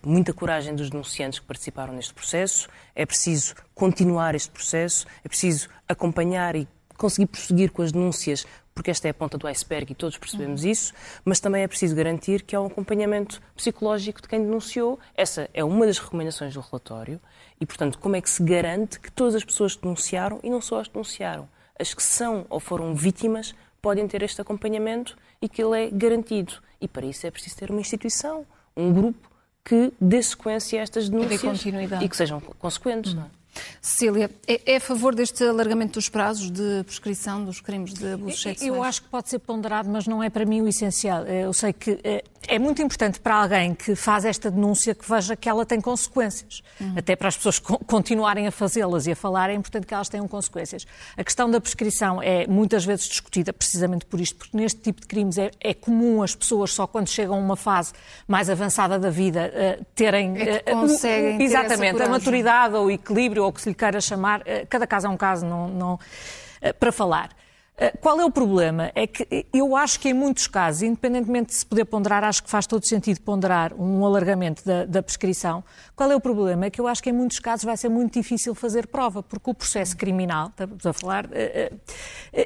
muita 0.04 0.32
coragem 0.32 0.74
dos 0.74 0.90
denunciantes 0.90 1.38
que 1.38 1.46
participaram 1.46 1.94
neste 1.94 2.12
processo, 2.12 2.68
é 2.92 3.06
preciso 3.06 3.54
continuar 3.72 4.34
este 4.34 4.50
processo, 4.50 5.06
é 5.24 5.28
preciso 5.28 5.68
acompanhar 5.88 6.56
e 6.56 6.66
conseguir 6.98 7.26
prosseguir 7.26 7.70
com 7.70 7.82
as 7.82 7.92
denúncias, 7.92 8.44
porque 8.74 8.90
esta 8.90 9.06
é 9.06 9.10
a 9.10 9.14
ponta 9.14 9.36
do 9.36 9.46
iceberg 9.46 9.92
e 9.92 9.94
todos 9.94 10.16
percebemos 10.16 10.62
uhum. 10.64 10.70
isso, 10.70 10.92
mas 11.24 11.40
também 11.40 11.62
é 11.62 11.68
preciso 11.68 11.94
garantir 11.94 12.42
que 12.42 12.56
há 12.56 12.60
um 12.60 12.66
acompanhamento 12.66 13.40
psicológico 13.54 14.22
de 14.22 14.28
quem 14.28 14.42
denunciou. 14.42 14.98
Essa 15.14 15.48
é 15.52 15.62
uma 15.62 15.86
das 15.86 15.98
recomendações 15.98 16.54
do 16.54 16.60
relatório 16.60 17.20
e, 17.60 17.66
portanto, 17.66 17.98
como 17.98 18.16
é 18.16 18.20
que 18.20 18.30
se 18.30 18.42
garante 18.42 18.98
que 18.98 19.10
todas 19.10 19.34
as 19.34 19.44
pessoas 19.44 19.76
que 19.76 19.82
denunciaram, 19.82 20.40
e 20.42 20.50
não 20.50 20.60
só 20.60 20.80
as 20.80 20.88
que 20.88 20.94
denunciaram, 20.94 21.48
as 21.78 21.94
que 21.94 22.02
são 22.02 22.46
ou 22.48 22.58
foram 22.58 22.94
vítimas, 22.94 23.54
podem 23.80 24.06
ter 24.06 24.22
este 24.22 24.40
acompanhamento 24.40 25.16
e 25.40 25.48
que 25.48 25.62
ele 25.62 25.86
é 25.86 25.90
garantido. 25.90 26.54
E 26.80 26.88
para 26.88 27.06
isso 27.06 27.26
é 27.26 27.30
preciso 27.30 27.56
ter 27.56 27.70
uma 27.70 27.80
instituição, 27.80 28.46
um 28.76 28.92
grupo 28.92 29.30
que 29.64 29.92
dê 30.00 30.22
sequência 30.22 30.80
a 30.80 30.82
estas 30.82 31.08
denúncias 31.08 31.64
e 32.02 32.08
que 32.08 32.16
sejam 32.16 32.40
consequentes. 32.40 33.12
Hum. 33.12 33.16
Não 33.16 33.24
é? 33.24 33.41
Cecília, 33.80 34.30
é, 34.46 34.60
é, 34.72 34.76
a 34.76 34.80
favor 34.80 35.14
deste 35.14 35.44
alargamento 35.44 35.94
dos 35.94 36.08
prazos 36.08 36.50
de 36.50 36.82
prescrição 36.84 37.44
dos 37.44 37.60
crimes 37.60 37.92
de 37.92 38.12
abuso 38.12 38.36
sexuais? 38.36 38.62
Eu 38.62 38.82
acho 38.82 39.02
que 39.02 39.08
pode 39.08 39.28
ser 39.28 39.38
ponderado, 39.40 39.88
mas 39.90 40.06
não 40.06 40.22
é 40.22 40.30
para 40.30 40.44
mim 40.44 40.60
o 40.60 40.68
essencial. 40.68 41.24
Eu 41.26 41.52
sei 41.52 41.72
que 41.72 41.98
é, 42.02 42.24
é 42.48 42.58
muito 42.58 42.82
importante 42.82 43.20
para 43.20 43.34
alguém 43.36 43.74
que 43.74 43.94
faz 43.94 44.24
esta 44.24 44.50
denúncia 44.50 44.94
que 44.94 45.08
veja 45.08 45.36
que 45.36 45.48
ela 45.48 45.64
tem 45.64 45.80
consequências. 45.80 46.62
Uhum. 46.80 46.94
Até 46.96 47.14
para 47.14 47.28
as 47.28 47.36
pessoas 47.36 47.58
continuarem 47.58 48.46
a 48.46 48.50
fazê-las 48.50 49.06
e 49.06 49.12
a 49.12 49.16
falar, 49.16 49.50
é 49.50 49.54
importante 49.54 49.86
que 49.86 49.94
elas 49.94 50.08
tenham 50.08 50.26
consequências. 50.26 50.86
A 51.16 51.24
questão 51.24 51.50
da 51.50 51.60
prescrição 51.60 52.22
é 52.22 52.46
muitas 52.46 52.84
vezes 52.84 53.08
discutida 53.08 53.52
precisamente 53.52 54.04
por 54.06 54.20
isto, 54.20 54.36
porque 54.36 54.56
neste 54.56 54.80
tipo 54.80 55.00
de 55.00 55.06
crimes 55.06 55.38
é, 55.38 55.50
é 55.60 55.74
comum 55.74 56.22
as 56.22 56.34
pessoas, 56.34 56.72
só 56.72 56.86
quando 56.86 57.08
chegam 57.08 57.34
a 57.34 57.38
uma 57.38 57.56
fase 57.56 57.92
mais 58.26 58.48
avançada 58.50 58.98
da 58.98 59.10
vida, 59.10 59.52
uh, 59.52 59.84
terem. 59.94 60.40
É 60.40 60.58
que 60.58 60.70
conseguem 60.70 61.42
exatamente, 61.42 62.02
a 62.02 62.08
maturidade 62.08 62.74
ou 62.74 62.86
o 62.86 62.90
equilíbrio 62.90 63.41
ou 63.42 63.50
o 63.50 63.52
que 63.52 63.60
se 63.60 63.68
lhe 63.68 63.74
queira 63.74 64.00
chamar, 64.00 64.42
eh, 64.46 64.66
cada 64.66 64.86
caso 64.86 65.06
é 65.06 65.10
um 65.10 65.16
caso 65.16 65.44
não, 65.44 65.68
não, 65.68 66.00
eh, 66.60 66.72
para 66.72 66.92
falar. 66.92 67.30
Eh, 67.76 67.90
qual 68.00 68.20
é 68.20 68.24
o 68.24 68.30
problema? 68.30 68.92
É 68.94 69.06
que 69.06 69.46
eu 69.52 69.74
acho 69.74 69.98
que 69.98 70.08
em 70.10 70.12
muitos 70.12 70.46
casos, 70.46 70.82
independentemente 70.82 71.48
de 71.48 71.54
se 71.54 71.66
poder 71.66 71.84
ponderar, 71.86 72.22
acho 72.22 72.42
que 72.42 72.50
faz 72.50 72.66
todo 72.66 72.86
sentido 72.86 73.20
ponderar 73.22 73.72
um 73.74 74.04
alargamento 74.04 74.64
da, 74.64 74.84
da, 74.84 75.02
prescrição. 75.02 75.64
Qual 75.96 76.10
é 76.10 76.14
o 76.14 76.20
problema? 76.20 76.66
É 76.66 76.70
que 76.70 76.80
eu 76.80 76.86
acho 76.86 77.02
que 77.02 77.10
em 77.10 77.12
muitos 77.12 77.38
casos 77.38 77.64
vai 77.64 77.76
ser 77.76 77.88
muito 77.88 78.12
difícil 78.12 78.54
fazer 78.54 78.86
prova, 78.86 79.22
porque 79.22 79.50
o 79.50 79.54
processo 79.54 79.96
criminal, 79.96 80.48
estamos 80.48 80.84
a 80.84 80.92
falar, 80.92 81.26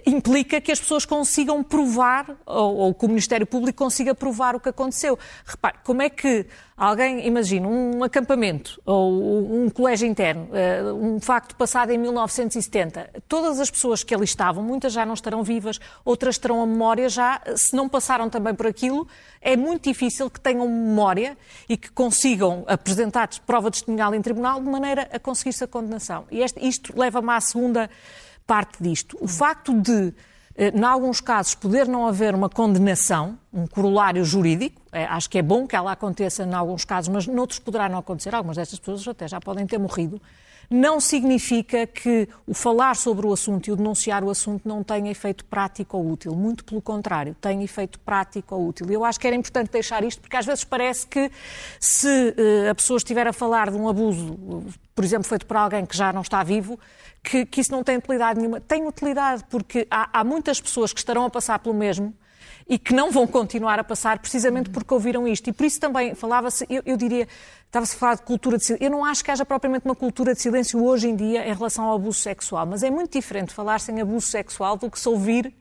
implica 0.07 0.61
que 0.61 0.71
as 0.71 0.81
pessoas 0.81 1.05
consigam 1.05 1.63
provar, 1.63 2.37
ou, 2.47 2.77
ou 2.77 2.95
que 2.95 3.05
o 3.05 3.09
Ministério 3.09 3.47
Público 3.47 3.79
consiga 3.79 4.15
provar 4.15 4.55
o 4.55 4.61
que 4.61 4.69
aconteceu. 4.69 5.19
Repare, 5.45 5.79
como 5.85 6.03
é 6.03 6.09
que 6.09 6.47
Alguém, 6.77 7.27
imagina, 7.27 7.67
um 7.67 8.05
acampamento 8.05 8.79
ou 8.85 9.65
um 9.65 9.71
colégio 9.71 10.07
interno, 10.07 10.51
eh, 10.53 10.83
um 10.93 11.19
facto 11.19 11.57
passado 11.57 11.91
em 11.91 11.97
1970. 11.97 13.09
Todas 13.27 13.59
as 13.59 13.71
pessoas 13.71 14.05
que 14.05 14.15
ali 14.15 14.25
estavam, 14.25 14.63
muitas 14.63 14.93
já 14.93 15.07
não 15.07 15.15
estarão 15.15 15.43
vivas, 15.43 15.81
outras 16.05 16.37
terão 16.37 16.63
a 16.63 16.67
memória 16.67 17.09
já, 17.09 17.41
se 17.57 17.75
não 17.75 17.89
passaram 17.89 18.29
também 18.29 18.55
por 18.55 18.67
aquilo, 18.67 19.09
é 19.41 19.57
muito 19.57 19.85
difícil 19.89 20.29
que 20.29 20.39
tenham 20.39 20.69
memória 20.69 21.39
e 21.67 21.79
que 21.79 21.91
consigam 21.91 22.63
apresentar 22.67 23.31
prova 23.47 23.71
testemunhal 23.71 24.15
em 24.15 24.21
tribunal 24.21 24.61
de 24.61 24.69
maneira 24.69 25.09
a 25.11 25.19
conseguir-se 25.19 25.65
a 25.65 25.67
condenação. 25.67 26.27
E 26.31 26.45
isto 26.61 26.93
leva-me 26.95 27.31
à 27.31 27.41
segunda 27.41 27.89
parte 28.47 28.83
disto. 28.83 29.17
O 29.19 29.27
facto 29.27 29.73
de 29.81 30.13
eh, 30.57 30.73
em 30.75 30.83
alguns 30.83 31.21
casos, 31.21 31.55
poder 31.55 31.87
não 31.87 32.07
haver 32.07 32.35
uma 32.35 32.49
condenação, 32.49 33.39
um 33.53 33.67
corolário 33.67 34.25
jurídico, 34.25 34.81
acho 35.05 35.29
que 35.29 35.39
é 35.39 35.43
bom 35.43 35.67
que 35.67 35.77
ela 35.77 35.93
aconteça 35.93 36.45
em 36.45 36.55
alguns 36.55 36.85
casos, 36.85 37.09
mas 37.09 37.27
noutros 37.27 37.59
poderá 37.59 37.89
não 37.89 37.99
acontecer. 37.99 38.35
Algumas 38.35 38.57
destas 38.57 38.79
pessoas 38.79 39.07
até 39.07 39.29
já 39.29 39.41
podem 39.41 39.67
ter 39.67 39.79
morrido. 39.79 40.21
Não 40.69 41.01
significa 41.01 41.87
que 41.87 42.29
o 42.47 42.53
falar 42.53 42.97
sobre 42.97 43.27
o 43.27 43.33
assunto 43.33 43.69
e 43.69 43.73
o 43.73 43.77
denunciar 43.77 44.25
o 44.25 44.31
assunto 44.31 44.67
não 44.69 44.83
tenha 44.83 45.11
efeito 45.11 45.45
prático 45.45 45.97
ou 45.97 46.11
útil. 46.11 46.35
Muito 46.35 46.65
pelo 46.65 46.83
contrário, 46.83 47.37
tem 47.41 47.63
efeito 47.63 48.01
prático 48.01 48.55
ou 48.55 48.69
útil. 48.69 48.87
Eu 48.91 49.05
acho 49.05 49.21
que 49.21 49.27
era 49.27 49.37
importante 49.37 49.71
deixar 49.71 50.03
isto, 50.03 50.21
porque 50.21 50.37
às 50.37 50.45
vezes 50.45 50.65
parece 50.65 51.07
que 51.07 51.31
se 51.79 52.09
uh, 52.09 52.71
a 52.71 52.75
pessoa 52.75 52.97
estiver 52.97 53.29
a 53.29 53.33
falar 53.33 53.71
de 53.71 53.77
um 53.77 53.89
abuso, 53.89 54.37
por 54.95 55.05
exemplo, 55.05 55.29
feito 55.29 55.47
por 55.47 55.57
alguém 55.57 55.87
que 55.87 55.97
já 55.97 56.13
não 56.13 56.23
está 56.23 56.43
vivo, 56.43 56.79
que, 57.23 57.47
que 57.47 57.61
isso 57.61 57.71
não 57.71 57.85
tem 57.85 57.97
utilidade 57.97 58.39
nenhuma. 58.39 58.61
Tem 58.61 58.87
utilidade 58.87 59.45
porque 59.49 59.87
há, 59.89 60.21
há 60.21 60.25
muitas 60.25 60.61
pessoas 60.61 60.93
que 60.93 60.99
estarão 60.99 61.25
a 61.25 61.31
passar 61.31 61.61
pelo 61.61 61.75
mesmo 61.75 62.13
e 62.69 62.79
que 62.79 62.93
não 62.93 63.11
vão 63.11 63.27
continuar 63.27 63.79
a 63.79 63.85
passar 63.85 64.19
precisamente 64.19 64.71
porque 64.71 64.93
ouviram 64.93 65.27
isto. 65.27 65.49
E 65.49 65.53
por 65.53 65.65
isso 65.65 65.79
também 65.79 66.15
falava-se, 66.15 66.67
eu, 66.69 66.83
eu 66.85 66.97
diria, 66.97 67.29
estava-se 67.67 67.95
a 67.95 67.99
falar 67.99 68.15
de 68.17 68.23
cultura 68.23 68.59
de 68.59 68.65
silêncio. 68.65 68.85
Eu 68.85 68.91
não 68.91 69.05
acho 69.05 69.25
que 69.25 69.31
haja 69.31 69.45
propriamente 69.45 69.85
uma 69.85 69.95
cultura 69.95 70.35
de 70.35 70.41
silêncio 70.41 70.85
hoje 70.85 71.09
em 71.09 71.15
dia 71.15 71.47
em 71.47 71.55
relação 71.55 71.85
ao 71.85 71.95
abuso 71.95 72.19
sexual, 72.19 72.67
mas 72.67 72.83
é 72.83 72.91
muito 72.91 73.13
diferente 73.13 73.53
falar-se 73.53 73.93
em 73.93 74.01
abuso 74.01 74.27
sexual 74.27 74.77
do 74.77 74.91
que 74.91 74.99
se 74.99 75.09
ouvir 75.09 75.55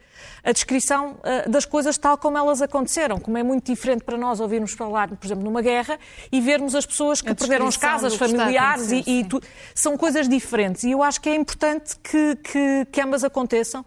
a 0.43 0.51
descrição 0.51 1.17
uh, 1.19 1.49
das 1.49 1.65
coisas 1.65 1.97
tal 1.97 2.17
como 2.17 2.37
elas 2.37 2.61
aconteceram. 2.61 3.19
Como 3.19 3.37
é 3.37 3.43
muito 3.43 3.65
diferente 3.65 4.03
para 4.03 4.17
nós 4.17 4.39
ouvirmos 4.39 4.71
falar, 4.71 5.09
por 5.09 5.25
exemplo, 5.25 5.43
numa 5.43 5.61
guerra 5.61 5.99
e 6.31 6.41
vermos 6.41 6.73
as 6.73 6.85
pessoas 6.85 7.21
que 7.21 7.35
perderam 7.35 7.67
as 7.67 7.77
casas 7.77 8.15
familiares 8.15 8.91
e, 8.91 9.03
e 9.05 9.23
tu... 9.25 9.39
são 9.75 9.95
coisas 9.97 10.27
diferentes. 10.27 10.83
E 10.83 10.91
eu 10.91 11.03
acho 11.03 11.21
que 11.21 11.29
é 11.29 11.35
importante 11.35 11.97
que, 11.97 12.35
que, 12.37 12.87
que 12.91 13.01
ambas 13.01 13.23
aconteçam. 13.23 13.85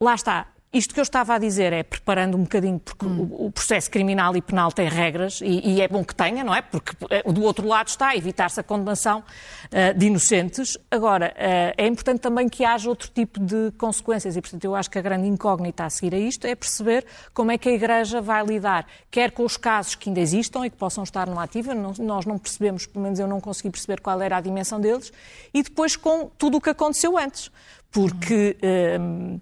Lá 0.00 0.16
está, 0.16 0.48
isto 0.72 0.94
que 0.94 1.00
eu 1.00 1.02
estava 1.02 1.34
a 1.34 1.38
dizer 1.38 1.70
é 1.72 1.82
preparando 1.82 2.34
um 2.34 2.42
bocadinho, 2.44 2.78
porque 2.78 3.04
hum. 3.04 3.28
o, 3.30 3.46
o, 3.46 3.52
processo 3.52 3.90
criminal 3.90 4.34
e 4.34 4.40
penal 4.40 4.72
tem 4.72 4.88
regras 4.88 5.40
e, 5.42 5.74
e, 5.74 5.80
é 5.82 5.86
bom 5.86 6.02
que 6.02 6.14
tenha, 6.14 6.42
não 6.42 6.54
é? 6.54 6.62
Porque 6.62 6.92
eh, 7.10 7.30
do 7.30 7.42
outro 7.42 7.68
lado 7.68 7.88
está 7.88 8.16
evitar-se 8.16 8.58
a 8.58 8.62
condenação 8.62 9.20
uh, 9.20 9.98
de 9.98 10.06
inocentes. 10.06 10.78
Agora, 10.90 11.34
uh, 11.36 11.74
é 11.76 11.86
importante 11.86 12.20
também 12.20 12.48
que 12.48 12.64
haja 12.64 12.88
outro 12.88 13.10
tipo 13.10 13.38
de 13.38 13.70
consequências 13.76 14.34
e, 14.34 14.40
portanto, 14.40 14.64
eu 14.64 14.74
acho 14.74 14.90
que 14.90 14.98
a 14.98 15.02
grande 15.02 15.28
incógnita 15.28 15.84
a 15.84 15.90
seguir 15.90 16.14
a 16.14 16.18
isto 16.18 16.46
é 16.46 16.54
perceber 16.54 17.04
como 17.34 17.50
é 17.50 17.58
que 17.58 17.68
a 17.68 17.72
Igreja 17.72 18.22
vai 18.22 18.42
lidar, 18.42 18.86
quer 19.10 19.30
com 19.30 19.44
os 19.44 19.58
casos 19.58 19.94
que 19.94 20.08
ainda 20.08 20.20
existam 20.20 20.64
e 20.64 20.70
que 20.70 20.76
possam 20.76 21.04
estar 21.04 21.28
no 21.28 21.38
ativa, 21.38 21.74
não, 21.74 21.92
nós 21.98 22.24
não 22.24 22.38
percebemos, 22.38 22.86
pelo 22.86 23.02
menos 23.02 23.18
eu 23.18 23.26
não 23.26 23.42
consegui 23.42 23.68
perceber 23.68 24.00
qual 24.00 24.22
era 24.22 24.38
a 24.38 24.40
dimensão 24.40 24.80
deles, 24.80 25.12
e 25.52 25.62
depois 25.62 25.96
com 25.96 26.30
tudo 26.38 26.56
o 26.56 26.60
que 26.62 26.70
aconteceu 26.70 27.18
antes. 27.18 27.50
Porque. 27.90 28.56
Hum 28.98 29.38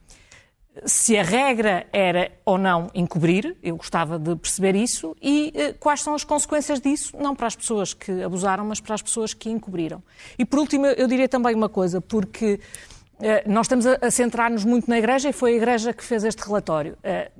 se 0.84 1.18
a 1.18 1.22
regra 1.22 1.86
era 1.92 2.30
ou 2.44 2.56
não 2.56 2.90
encobrir, 2.94 3.56
eu 3.62 3.76
gostava 3.76 4.18
de 4.18 4.36
perceber 4.36 4.76
isso, 4.76 5.16
e 5.20 5.52
eh, 5.54 5.72
quais 5.72 6.00
são 6.00 6.14
as 6.14 6.22
consequências 6.22 6.80
disso, 6.80 7.16
não 7.18 7.34
para 7.34 7.48
as 7.48 7.56
pessoas 7.56 7.92
que 7.92 8.22
abusaram, 8.22 8.64
mas 8.64 8.80
para 8.80 8.94
as 8.94 9.02
pessoas 9.02 9.34
que 9.34 9.50
encobriram. 9.50 10.02
E 10.38 10.44
por 10.44 10.60
último, 10.60 10.86
eu 10.86 11.08
diria 11.08 11.28
também 11.28 11.54
uma 11.54 11.68
coisa, 11.68 12.00
porque 12.00 12.60
eh, 13.20 13.42
nós 13.46 13.66
estamos 13.66 13.86
a, 13.86 13.98
a 14.00 14.10
centrar-nos 14.10 14.64
muito 14.64 14.88
na 14.88 14.98
Igreja 14.98 15.28
e 15.28 15.32
foi 15.32 15.54
a 15.54 15.56
Igreja 15.56 15.92
que 15.92 16.04
fez 16.04 16.24
este 16.24 16.40
relatório. 16.42 16.96
Eh, 17.02 17.30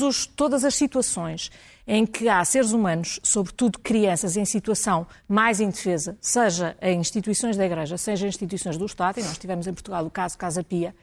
os, 0.00 0.26
todas 0.26 0.64
as 0.64 0.74
situações 0.74 1.50
em 1.86 2.04
que 2.06 2.28
há 2.28 2.44
seres 2.44 2.72
humanos, 2.72 3.20
sobretudo 3.22 3.78
crianças, 3.78 4.36
em 4.36 4.44
situação 4.44 5.06
mais 5.28 5.60
indefesa, 5.60 6.16
seja 6.20 6.76
em 6.80 7.00
instituições 7.00 7.56
da 7.56 7.64
Igreja, 7.64 7.96
seja 7.96 8.26
em 8.26 8.28
instituições 8.28 8.76
do 8.76 8.86
Estado, 8.86 9.18
e 9.20 9.22
nós 9.22 9.38
tivemos 9.38 9.66
em 9.66 9.72
Portugal 9.72 10.04
o 10.04 10.10
caso 10.10 10.36
Casa 10.36 10.62
Pia, 10.62 10.94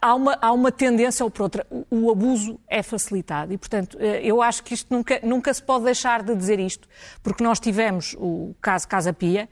há, 0.00 0.14
uma, 0.14 0.38
há 0.40 0.52
uma 0.52 0.72
tendência 0.72 1.24
ou 1.24 1.30
por 1.30 1.42
outra. 1.42 1.66
O, 1.70 1.86
o, 1.90 2.10
abuso 2.10 2.58
é 2.68 2.82
facilitado 2.82 3.52
e, 3.52 3.58
portanto, 3.58 3.96
eh, 4.00 4.20
eu 4.22 4.42
acho 4.42 4.62
que 4.62 4.74
isto 4.74 4.92
nunca, 4.92 5.20
nunca 5.22 5.52
se 5.52 5.62
pode 5.62 5.84
deixar 5.84 6.22
de 6.22 6.34
dizer 6.34 6.58
isto, 6.58 6.88
porque 7.22 7.42
nós 7.42 7.60
tivemos 7.60 8.14
o 8.18 8.54
caso 8.60 8.88
Casa 8.88 9.12
Pia 9.12 9.48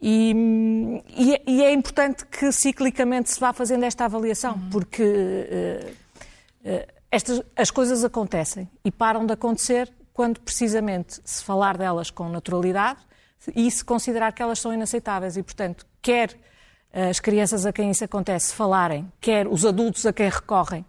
e, 0.00 1.02
e, 1.16 1.34
é, 1.34 1.42
e 1.46 1.64
é 1.64 1.72
importante 1.72 2.24
que 2.26 2.52
ciclicamente 2.52 3.30
se 3.30 3.40
vá 3.40 3.52
fazendo 3.52 3.84
esta 3.84 4.04
avaliação, 4.04 4.54
uhum. 4.54 4.70
porque 4.70 5.02
uh, 5.02 5.90
uh, 6.70 6.86
estas, 7.10 7.42
as 7.56 7.70
coisas 7.70 8.04
acontecem 8.04 8.68
e 8.84 8.92
param 8.92 9.26
de 9.26 9.32
acontecer 9.32 9.92
quando 10.12 10.40
precisamente 10.40 11.20
se 11.24 11.42
falar 11.42 11.76
delas 11.76 12.10
com 12.10 12.28
naturalidade 12.28 13.00
e 13.54 13.70
se 13.70 13.84
considerar 13.84 14.32
que 14.32 14.42
elas 14.42 14.58
são 14.58 14.74
inaceitáveis. 14.74 15.36
E, 15.36 15.42
portanto, 15.42 15.86
quer 16.02 16.36
as 16.92 17.20
crianças 17.20 17.66
a 17.66 17.72
quem 17.72 17.90
isso 17.90 18.04
acontece 18.04 18.54
falarem, 18.54 19.10
quer 19.20 19.46
os 19.46 19.64
adultos 19.64 20.06
a 20.06 20.12
quem 20.12 20.28
recorrem, 20.28 20.84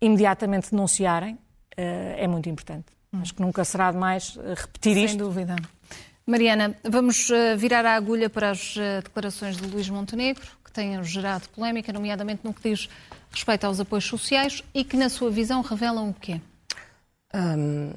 imediatamente 0.00 0.70
denunciarem, 0.70 1.38
eh, 1.76 2.16
é 2.18 2.26
muito 2.26 2.48
importante. 2.48 2.86
Hum. 3.12 3.20
Acho 3.22 3.34
que 3.34 3.40
nunca 3.40 3.64
será 3.64 3.90
demais 3.90 4.38
eh, 4.38 4.54
repetir 4.56 4.94
Sem 4.94 5.04
isto. 5.04 5.16
Sem 5.16 5.18
dúvida. 5.18 5.56
Mariana, 6.26 6.76
vamos 6.84 7.30
eh, 7.30 7.56
virar 7.56 7.84
a 7.86 7.94
agulha 7.94 8.28
para 8.28 8.50
as 8.50 8.74
declarações 9.02 9.56
de 9.56 9.66
Luís 9.66 9.88
Montenegro, 9.88 10.46
que 10.64 10.72
têm 10.72 11.02
gerado 11.04 11.48
polémica, 11.50 11.92
nomeadamente 11.92 12.40
no 12.44 12.52
que 12.52 12.70
diz 12.70 12.88
respeito 13.30 13.64
aos 13.64 13.80
apoios 13.80 14.04
sociais 14.04 14.62
e 14.74 14.84
que, 14.84 14.96
na 14.96 15.08
sua 15.08 15.30
visão, 15.30 15.62
revelam 15.62 16.10
o 16.10 16.14
quê? 16.14 16.40
Um, 17.34 17.92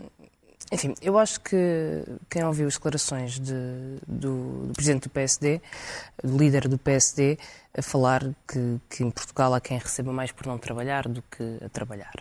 enfim, 0.72 0.96
eu 1.02 1.18
acho 1.18 1.40
que 1.42 1.56
quem 2.30 2.44
ouviu 2.44 2.68
as 2.68 2.74
declarações 2.74 3.40
de, 3.40 3.54
do, 4.08 4.68
do, 4.68 4.74
presidente 4.74 5.04
do 5.04 5.10
PSD, 5.10 5.62
do 6.24 6.38
líder 6.38 6.68
do 6.68 6.78
PSD, 6.78 7.38
a 7.78 7.82
falar 7.84 8.24
que, 8.48 8.80
que, 8.90 9.04
em 9.04 9.12
Portugal 9.12 9.54
há 9.54 9.62
quem 9.62 9.78
receba 9.78 10.12
mais 10.12 10.32
por 10.32 10.48
não 10.48 10.58
trabalhar 10.58 11.08
do 11.08 11.22
que 11.22 11.60
a 11.64 11.70
trabalhar. 11.70 12.14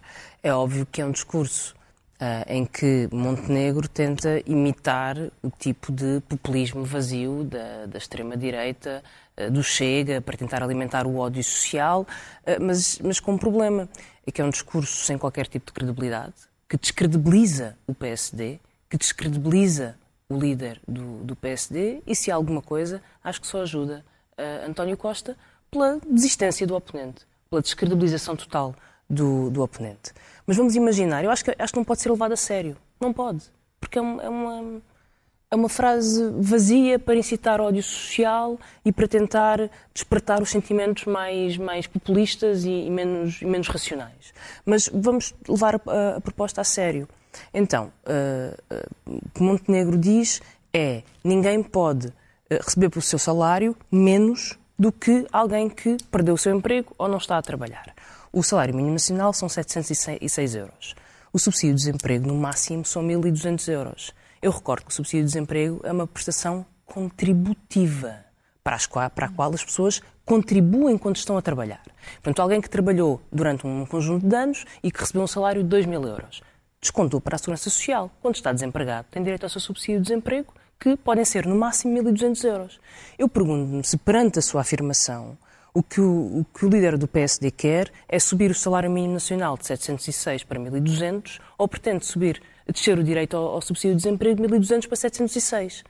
É 0.42 0.52
óbvio 0.52 0.84
que 0.84 1.00
é 1.00 1.06
um 1.06 1.10
discurso 1.10 1.74
uh, 2.20 2.44
em 2.46 2.66
que 2.66 3.08
Montenegro 3.10 3.88
tenta 3.88 4.42
imitar 4.44 5.16
o 5.42 5.50
tipo 5.50 5.90
de 5.90 6.20
populismo 6.28 6.84
vazio 6.84 7.44
da, 7.44 7.86
da 7.86 7.96
extrema-direita, 7.96 9.02
uh, 9.38 9.50
do 9.50 9.62
Chega, 9.62 10.20
para 10.20 10.36
tentar 10.36 10.62
alimentar 10.62 11.06
o 11.06 11.16
ódio 11.16 11.42
social, 11.42 12.02
uh, 12.02 12.62
mas, 12.62 12.98
mas 12.98 13.18
com 13.18 13.32
um 13.32 13.38
problema. 13.38 13.88
É 14.26 14.30
que 14.30 14.40
é 14.42 14.44
um 14.44 14.50
discurso 14.50 15.04
sem 15.04 15.16
qualquer 15.16 15.46
tipo 15.46 15.66
de 15.66 15.72
credibilidade 15.72 16.34
que 16.74 16.78
descredibiliza 16.78 17.78
o 17.86 17.94
PSD, 17.94 18.58
que 18.90 18.98
descredibiliza 18.98 19.96
o 20.28 20.36
líder 20.36 20.80
do, 20.88 21.22
do 21.22 21.36
PSD 21.36 22.02
e, 22.04 22.16
se 22.16 22.32
há 22.32 22.34
alguma 22.34 22.60
coisa, 22.60 23.00
acho 23.22 23.40
que 23.40 23.46
só 23.46 23.62
ajuda 23.62 24.04
uh, 24.36 24.68
António 24.68 24.96
Costa 24.96 25.36
pela 25.70 26.00
desistência 26.04 26.66
do 26.66 26.74
oponente, 26.74 27.24
pela 27.48 27.62
descredibilização 27.62 28.34
total 28.34 28.74
do, 29.08 29.50
do 29.50 29.62
oponente. 29.62 30.12
Mas 30.44 30.56
vamos 30.56 30.74
imaginar, 30.74 31.22
eu 31.22 31.30
acho 31.30 31.44
que, 31.44 31.54
acho 31.56 31.72
que 31.72 31.78
não 31.78 31.84
pode 31.84 32.00
ser 32.00 32.10
levado 32.10 32.32
a 32.32 32.36
sério. 32.36 32.76
Não 33.00 33.12
pode. 33.12 33.44
Porque 33.78 33.96
é, 33.96 34.02
é 34.02 34.28
uma, 34.28 34.82
é 35.54 35.56
uma 35.56 35.68
frase 35.68 36.30
vazia 36.36 36.98
para 36.98 37.14
incitar 37.14 37.60
ódio 37.60 37.82
social 37.82 38.58
e 38.84 38.90
para 38.90 39.06
tentar 39.06 39.70
despertar 39.94 40.42
os 40.42 40.50
sentimentos 40.50 41.04
mais, 41.04 41.56
mais 41.56 41.86
populistas 41.86 42.64
e, 42.64 42.70
e 42.70 42.90
menos, 42.90 43.40
e 43.40 43.46
menos 43.46 43.68
racionais. 43.68 44.34
Mas 44.66 44.90
vamos 44.92 45.32
levar 45.48 45.76
a, 45.76 46.16
a 46.16 46.20
proposta 46.20 46.60
a 46.60 46.64
sério. 46.64 47.08
Então, 47.52 47.92
uh, 48.04 48.80
o 49.06 49.28
que 49.30 49.42
Montenegro 49.42 49.96
diz 49.96 50.42
é 50.72 51.02
ninguém 51.22 51.62
pode 51.62 52.08
uh, 52.08 52.12
receber 52.60 52.90
pelo 52.90 53.02
seu 53.02 53.18
salário 53.18 53.76
menos 53.90 54.58
do 54.76 54.90
que 54.90 55.24
alguém 55.30 55.68
que 55.68 55.96
perdeu 56.10 56.34
o 56.34 56.38
seu 56.38 56.52
emprego 56.52 56.92
ou 56.98 57.06
não 57.06 57.18
está 57.18 57.38
a 57.38 57.42
trabalhar. 57.42 57.94
O 58.32 58.42
salário 58.42 58.74
mínimo 58.74 58.94
nacional 58.94 59.32
são 59.32 59.48
706 59.48 60.56
euros. 60.56 60.96
O 61.32 61.38
subsídio 61.38 61.76
de 61.76 61.84
desemprego, 61.84 62.26
no 62.26 62.34
máximo, 62.34 62.84
são 62.84 63.04
1.200 63.06 63.72
euros. 63.72 64.12
Eu 64.44 64.50
recordo 64.50 64.84
que 64.84 64.90
o 64.90 64.94
subsídio 64.94 65.24
de 65.24 65.32
desemprego 65.32 65.80
é 65.84 65.90
uma 65.90 66.06
prestação 66.06 66.66
contributiva 66.84 68.26
para, 68.62 68.76
as 68.76 68.86
para 68.86 69.24
a 69.24 69.28
qual 69.30 69.50
as 69.54 69.64
pessoas 69.64 70.02
contribuem 70.22 70.98
quando 70.98 71.16
estão 71.16 71.38
a 71.38 71.40
trabalhar. 71.40 71.80
Portanto, 72.16 72.42
alguém 72.42 72.60
que 72.60 72.68
trabalhou 72.68 73.22
durante 73.32 73.66
um 73.66 73.86
conjunto 73.86 74.28
de 74.28 74.36
anos 74.36 74.66
e 74.82 74.92
que 74.92 75.00
recebeu 75.00 75.22
um 75.22 75.26
salário 75.26 75.62
de 75.62 75.68
2 75.70 75.86
mil 75.86 76.02
euros, 76.02 76.42
descontou 76.78 77.22
para 77.22 77.36
a 77.36 77.38
Segurança 77.38 77.70
Social. 77.70 78.10
Quando 78.20 78.34
está 78.34 78.52
desempregado, 78.52 79.08
tem 79.10 79.22
direito 79.22 79.44
ao 79.44 79.48
seu 79.48 79.62
subsídio 79.62 80.02
de 80.02 80.08
desemprego, 80.08 80.52
que 80.78 80.94
podem 80.94 81.24
ser 81.24 81.46
no 81.46 81.54
máximo 81.54 81.98
1.200 82.02 82.44
euros. 82.44 82.80
Eu 83.18 83.30
pergunto-me 83.30 83.82
se, 83.82 83.96
perante 83.96 84.40
a 84.40 84.42
sua 84.42 84.60
afirmação, 84.60 85.38
o 85.72 85.82
que 85.82 86.02
o, 86.02 86.40
o 86.40 86.46
que 86.54 86.66
o, 86.66 86.68
líder 86.68 86.98
do 86.98 87.08
PSD 87.08 87.50
quer 87.50 87.90
é 88.06 88.18
subir 88.18 88.50
o 88.50 88.54
salário 88.54 88.90
mínimo 88.90 89.14
nacional 89.14 89.56
de 89.56 89.66
706 89.66 90.44
para 90.44 90.60
1.200 90.60 91.40
ou 91.56 91.66
pretende 91.66 92.04
subir 92.04 92.42
descer 92.72 92.98
o 92.98 93.04
direito 93.04 93.36
ao, 93.36 93.46
ao 93.54 93.62
subsídio 93.62 93.96
de 93.96 94.02
desemprego 94.02 94.46
de 94.46 94.54
1.200 94.54 94.86
para 94.86 94.96
706. 94.96 95.80
Uh, 95.80 95.84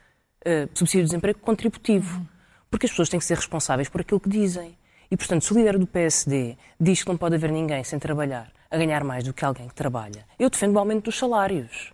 eh, 0.45 0.69
subsídio 0.75 1.05
de 1.05 1.11
desemprego 1.11 1.39
contributivo. 1.41 2.27
Porque 2.71 2.87
as 2.87 2.91
pessoas 2.91 3.09
têm 3.09 3.21
que 3.21 3.27
ser 3.27 3.37
responsáveis 3.37 3.89
por 3.89 4.01
aquilo 4.01 4.21
que 4.21 4.29
dizem. 4.29 4.77
E, 5.11 5.17
portanto, 5.17 5.45
se 5.45 5.53
o 5.53 5.57
líder 5.57 5.79
do 5.79 5.87
PSD 5.87 6.57
diz 6.79 7.03
que 7.03 7.09
não 7.09 7.17
pode 7.17 7.37
haver 7.37 7.51
ninguém 7.51 7.85
sem 7.85 7.99
trabalhar 7.99 8.51
a 8.71 8.77
ganhar 8.77 9.05
mais 9.05 9.23
do 9.23 9.33
que 9.33 9.45
alguém 9.45 9.69
que 9.69 9.75
trabalha, 9.75 10.27
eu 10.39 10.51
defendo 10.51 10.75
o 10.75 10.79
aumento 10.79 11.05
dos 11.05 11.17
salários. 11.17 11.93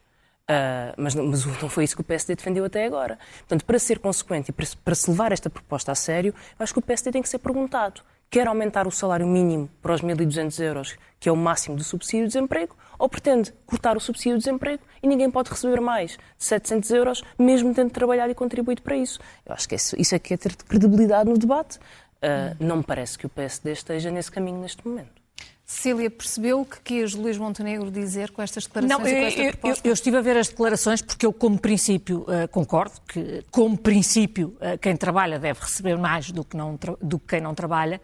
Uh, 0.50 0.96
mas, 0.96 1.14
mas, 1.14 1.44
não 1.44 1.68
foi 1.68 1.84
isso 1.84 1.94
que 1.94 2.00
o 2.00 2.04
PSD 2.04 2.34
defendeu 2.34 2.64
até 2.64 2.84
agora. 2.84 3.18
Portanto, 3.40 3.64
para 3.64 3.78
ser 3.78 3.98
consequente 3.98 4.48
e 4.48 4.52
para, 4.52 4.66
para 4.84 4.94
se 4.94 5.08
levar 5.10 5.30
esta 5.30 5.48
proposta 5.48 5.92
a 5.92 5.94
sério, 5.94 6.34
acho 6.58 6.72
que 6.72 6.78
o 6.78 6.82
PSD 6.82 7.12
tem 7.12 7.22
que 7.22 7.28
ser 7.28 7.38
perguntado. 7.38 8.00
Quer 8.30 8.46
aumentar 8.46 8.86
o 8.86 8.92
salário 8.92 9.26
mínimo 9.26 9.68
para 9.82 9.92
os 9.92 10.02
1.200 10.02 10.62
euros, 10.62 10.96
que 11.18 11.28
é 11.28 11.32
o 11.32 11.36
máximo 11.36 11.76
do 11.76 11.82
subsídio 11.82 12.28
de 12.28 12.34
desemprego, 12.34 12.76
ou 12.96 13.08
pretende 13.08 13.52
cortar 13.66 13.96
o 13.96 14.00
subsídio 14.00 14.38
de 14.38 14.44
desemprego 14.44 14.84
e 15.02 15.08
ninguém 15.08 15.28
pode 15.28 15.50
receber 15.50 15.80
mais 15.80 16.12
de 16.12 16.44
700 16.44 16.90
euros, 16.92 17.24
mesmo 17.36 17.74
tendo 17.74 17.90
trabalhado 17.90 18.30
e 18.30 18.34
contribuído 18.36 18.82
para 18.82 18.96
isso. 18.96 19.18
Eu 19.44 19.52
acho 19.52 19.68
que 19.68 19.74
isso, 19.74 20.14
é 20.14 20.18
que 20.20 20.34
é 20.34 20.36
ter 20.36 20.54
credibilidade 20.54 21.28
no 21.28 21.36
debate. 21.36 21.78
Uh, 21.78 22.54
não 22.60 22.76
me 22.76 22.84
parece 22.84 23.18
que 23.18 23.26
o 23.26 23.28
PSD 23.28 23.72
esteja 23.72 24.12
nesse 24.12 24.30
caminho 24.30 24.60
neste 24.60 24.86
momento. 24.86 25.19
Cecília, 25.70 26.10
percebeu 26.10 26.62
o 26.62 26.66
que 26.66 26.80
quis 26.80 27.14
Luís 27.14 27.38
Montenegro 27.38 27.92
dizer 27.92 28.32
com 28.32 28.42
estas 28.42 28.64
declarações 28.66 28.98
Não, 28.98 29.06
e 29.06 29.12
com 29.12 29.16
eu, 29.16 29.26
esta 29.26 29.40
eu, 29.40 29.50
proposta? 29.52 29.86
eu, 29.86 29.90
eu 29.90 29.94
estive 29.94 30.16
a 30.16 30.20
ver 30.20 30.36
as 30.36 30.48
declarações 30.48 31.00
porque 31.00 31.24
eu, 31.24 31.32
como 31.32 31.56
princípio, 31.56 32.22
uh, 32.22 32.48
concordo 32.50 32.94
que, 33.06 33.44
como 33.52 33.78
princípio, 33.78 34.56
uh, 34.56 34.76
quem 34.80 34.96
trabalha 34.96 35.38
deve 35.38 35.60
receber 35.60 35.96
mais 35.96 36.32
do 36.32 36.44
que, 36.44 36.56
não, 36.56 36.76
do 37.00 37.20
que 37.20 37.28
quem 37.28 37.40
não 37.40 37.54
trabalha, 37.54 38.00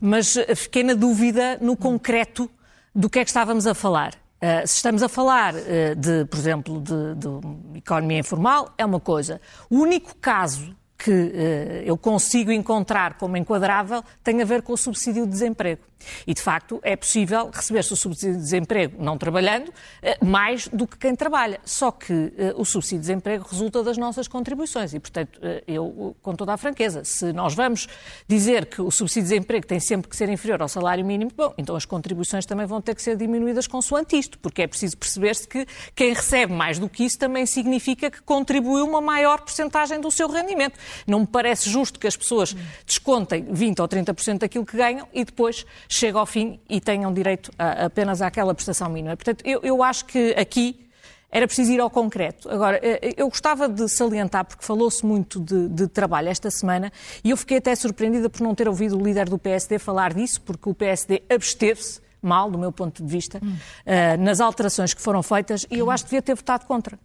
mas 0.00 0.34
uh, 0.34 0.56
fiquei 0.56 0.82
na 0.82 0.94
dúvida 0.94 1.58
no 1.60 1.76
concreto 1.76 2.50
do 2.94 3.10
que 3.10 3.18
é 3.18 3.22
que 3.22 3.28
estávamos 3.28 3.66
a 3.66 3.74
falar. 3.74 4.14
Uh, 4.14 4.66
se 4.66 4.76
estamos 4.76 5.02
a 5.02 5.08
falar 5.08 5.52
de, 5.52 6.24
por 6.24 6.38
exemplo, 6.38 6.80
de, 6.80 7.14
de, 7.16 7.78
economia 7.78 8.20
informal, 8.20 8.72
é 8.78 8.84
uma 8.84 8.98
coisa. 8.98 9.42
O 9.68 9.76
único 9.76 10.16
caso 10.16 10.74
que 11.02 11.10
uh, 11.10 11.82
eu 11.84 11.96
consigo 11.96 12.52
encontrar 12.52 13.14
como 13.14 13.34
enquadrável 13.36 14.04
tem 14.22 14.42
a 14.42 14.44
ver 14.44 14.60
com 14.60 14.74
o 14.74 14.76
subsídio 14.76 15.24
de 15.24 15.32
desemprego. 15.32 15.90
E, 16.26 16.32
de 16.32 16.40
facto, 16.40 16.80
é 16.82 16.96
possível 16.96 17.50
receber-se 17.52 17.92
o 17.92 17.96
subsídio 17.96 18.36
de 18.36 18.40
desemprego 18.40 19.02
não 19.02 19.18
trabalhando 19.18 19.70
eh, 20.00 20.16
mais 20.24 20.66
do 20.68 20.86
que 20.86 20.96
quem 20.96 21.14
trabalha. 21.14 21.60
Só 21.62 21.90
que 21.90 22.32
eh, 22.38 22.54
o 22.56 22.64
subsídio 22.64 23.00
de 23.00 23.08
desemprego 23.08 23.46
resulta 23.46 23.82
das 23.82 23.98
nossas 23.98 24.26
contribuições 24.26 24.94
e, 24.94 24.98
portanto, 24.98 25.38
eu, 25.66 26.16
com 26.22 26.34
toda 26.34 26.54
a 26.54 26.56
franqueza, 26.56 27.04
se 27.04 27.34
nós 27.34 27.54
vamos 27.54 27.86
dizer 28.26 28.64
que 28.64 28.80
o 28.80 28.90
subsídio 28.90 29.24
de 29.24 29.28
desemprego 29.34 29.66
tem 29.66 29.78
sempre 29.78 30.08
que 30.08 30.16
ser 30.16 30.30
inferior 30.30 30.62
ao 30.62 30.68
salário 30.68 31.04
mínimo, 31.04 31.30
bom, 31.36 31.52
então 31.58 31.76
as 31.76 31.84
contribuições 31.84 32.46
também 32.46 32.64
vão 32.64 32.80
ter 32.80 32.94
que 32.94 33.02
ser 33.02 33.14
diminuídas 33.16 33.66
consoante 33.66 34.18
isto, 34.18 34.38
porque 34.38 34.62
é 34.62 34.66
preciso 34.66 34.96
perceber-se 34.96 35.46
que 35.46 35.66
quem 35.94 36.14
recebe 36.14 36.54
mais 36.54 36.78
do 36.78 36.88
que 36.88 37.04
isso 37.04 37.18
também 37.18 37.44
significa 37.44 38.10
que 38.10 38.22
contribuiu 38.22 38.86
uma 38.86 39.02
maior 39.02 39.40
porcentagem 39.42 40.00
do 40.00 40.10
seu 40.10 40.28
rendimento. 40.28 40.78
Não 41.06 41.20
me 41.20 41.26
parece 41.26 41.68
justo 41.68 41.98
que 41.98 42.06
as 42.06 42.16
pessoas 42.16 42.54
descontem 42.86 43.46
20 43.50 43.80
ou 43.80 43.88
30% 43.88 44.38
daquilo 44.38 44.64
que 44.64 44.76
ganham 44.76 45.06
e 45.12 45.24
depois 45.24 45.64
chegue 45.88 46.16
ao 46.16 46.26
fim 46.26 46.60
e 46.68 46.80
tenham 46.80 47.12
direito 47.12 47.50
a, 47.58 47.86
apenas 47.86 48.22
àquela 48.22 48.54
prestação 48.54 48.88
mínima. 48.88 49.16
Portanto, 49.16 49.42
eu, 49.44 49.60
eu 49.62 49.82
acho 49.82 50.04
que 50.04 50.34
aqui 50.38 50.90
era 51.30 51.46
preciso 51.46 51.72
ir 51.72 51.80
ao 51.80 51.88
concreto. 51.88 52.50
Agora, 52.50 52.80
eh, 52.82 53.14
eu 53.16 53.28
gostava 53.28 53.68
de 53.68 53.88
salientar, 53.88 54.44
porque 54.44 54.64
falou-se 54.64 55.04
muito 55.06 55.40
de, 55.40 55.68
de, 55.68 55.86
trabalho 55.86 56.28
esta 56.28 56.50
semana, 56.50 56.92
e 57.22 57.30
eu 57.30 57.36
fiquei 57.36 57.58
até 57.58 57.74
surpreendida 57.74 58.28
por 58.28 58.40
não 58.40 58.54
ter 58.54 58.68
ouvido 58.68 58.98
o 58.98 59.02
líder 59.02 59.28
do 59.28 59.38
PSD 59.38 59.78
falar 59.78 60.12
disso, 60.12 60.40
porque 60.40 60.68
o 60.68 60.74
PSD 60.74 61.22
absteve-se, 61.30 62.00
mal, 62.20 62.50
do 62.50 62.58
meu 62.58 62.72
ponto 62.72 63.02
de 63.02 63.10
vista, 63.10 63.40
hum. 63.42 63.54
uh, 63.54 64.20
nas 64.20 64.40
alterações 64.40 64.92
que 64.92 65.00
foram 65.00 65.22
feitas, 65.22 65.66
e 65.70 65.78
eu 65.78 65.90
acho 65.90 66.04
que 66.04 66.10
devia 66.10 66.22
ter 66.22 66.34
votado 66.34 66.66
contra 66.66 66.98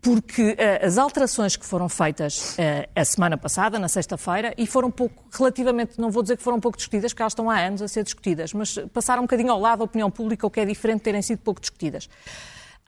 porque 0.00 0.50
uh, 0.50 0.86
as 0.86 0.98
alterações 0.98 1.54
que 1.56 1.64
foram 1.64 1.88
feitas 1.88 2.56
uh, 2.58 2.88
a 2.94 3.04
semana 3.04 3.36
passada, 3.38 3.78
na 3.78 3.88
sexta-feira, 3.88 4.52
e 4.58 4.66
foram 4.66 4.90
pouco, 4.90 5.24
relativamente, 5.32 6.00
não 6.00 6.10
vou 6.10 6.22
dizer 6.22 6.36
que 6.36 6.42
foram 6.42 6.58
pouco 6.58 6.76
discutidas, 6.76 7.12
porque 7.12 7.22
elas 7.22 7.32
estão 7.32 7.48
há 7.48 7.58
anos 7.60 7.80
a 7.80 7.88
ser 7.88 8.02
discutidas, 8.02 8.52
mas 8.52 8.76
passaram 8.92 9.22
um 9.22 9.26
bocadinho 9.26 9.52
ao 9.52 9.60
lado 9.60 9.78
da 9.78 9.84
opinião 9.84 10.10
pública, 10.10 10.46
o 10.46 10.50
que 10.50 10.60
é 10.60 10.64
diferente 10.64 10.98
de 10.98 11.04
terem 11.04 11.22
sido 11.22 11.38
pouco 11.38 11.60
discutidas. 11.60 12.08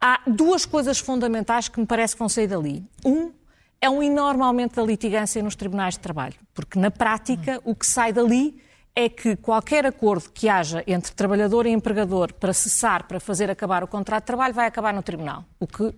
Há 0.01 0.21
duas 0.27 0.67
coisas 0.67 0.99
fundamentais 0.99 1.69
que 1.69 1.79
me 1.79 1.87
parece 1.87 2.15
que 2.15 2.19
vão 2.19 2.29
sair 2.29 2.49
dali. 2.49 2.85
Um 3.05 3.33
é 3.81 3.89
um 3.89 4.03
enorme 4.03 4.43
aumento 4.43 4.77
da 4.77 4.83
litigância 4.83 5.43
nos 5.43 5.55
tribunais 5.55 5.95
de 5.95 6.01
trabalho, 6.01 6.35
porque 6.53 6.79
na 6.79 6.91
prática 6.91 7.61
o 7.65 7.75
que 7.75 7.87
sai 7.87 8.13
dali 8.13 8.61
é 8.97 9.09
que 9.09 9.37
qualquer 9.37 9.85
acordo 9.87 10.31
que 10.31 10.49
haja 10.49 10.85
entre 10.87 11.13
trabalhador 11.13 11.67
e 11.67 11.71
empregador 11.71 12.33
para 12.33 12.53
cessar, 12.53 13.09
para 13.09 13.19
fazer 13.19 13.51
acabar 13.51 13.83
o 13.83 13.89
contrato 13.89 14.23
de 14.23 14.27
trabalho, 14.27 14.55
vai 14.55 14.67
acabar 14.67 14.95
no 14.95 15.03
tribunal. 15.03 15.45
O 15.59 15.67
que 15.67 15.95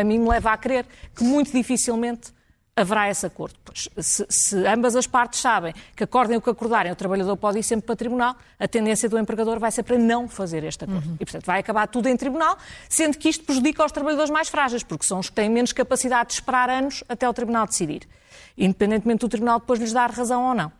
a 0.00 0.04
mim 0.04 0.18
me 0.18 0.28
leva 0.28 0.52
a 0.52 0.56
crer 0.56 0.86
que 1.14 1.22
muito 1.22 1.52
dificilmente 1.52 2.32
haverá 2.80 3.10
esse 3.10 3.26
acordo. 3.26 3.56
Pois, 3.64 3.88
se, 3.98 4.26
se, 4.28 4.66
ambas 4.66 4.96
as 4.96 5.06
partes 5.06 5.40
sabem 5.40 5.74
que 5.94 6.04
acordem 6.04 6.36
o 6.36 6.40
que 6.40 6.50
acordarem, 6.50 6.90
o 6.90 6.96
trabalhador 6.96 7.36
pode 7.36 7.58
ir 7.58 7.62
sempre 7.62 7.86
para 7.86 7.92
o 7.92 7.96
tribunal, 7.96 8.36
a 8.58 8.68
tendência 8.68 9.08
do 9.08 9.18
empregador 9.18 9.58
vai 9.58 9.70
ser 9.70 9.82
para 9.82 9.98
não 9.98 10.28
fazer 10.28 10.64
este 10.64 10.84
acordo. 10.84 11.06
Uhum. 11.06 11.16
E, 11.20 11.24
portanto, 11.24 11.44
vai 11.44 11.60
acabar 11.60 11.86
tudo 11.88 12.08
em 12.08 12.16
tribunal, 12.16 12.56
sendo 12.88 13.18
que 13.18 13.28
isto 13.28 13.44
prejudica 13.44 13.84
os 13.84 13.92
trabalhadores 13.92 14.30
mais 14.30 14.48
frágeis, 14.48 14.82
porque 14.82 15.04
são 15.04 15.18
os 15.18 15.28
que 15.28 15.34
têm 15.34 15.48
menos 15.48 15.72
capacidade 15.72 16.28
de 16.28 16.34
esperar 16.34 16.70
anos 16.70 17.04
até 17.08 17.28
o 17.28 17.32
tribunal 17.32 17.66
decidir, 17.66 18.08
independentemente 18.56 19.20
do 19.20 19.28
tribunal 19.28 19.60
depois 19.60 19.78
lhes 19.78 19.92
dar 19.92 20.10
razão 20.10 20.48
ou 20.48 20.54
não. 20.54 20.79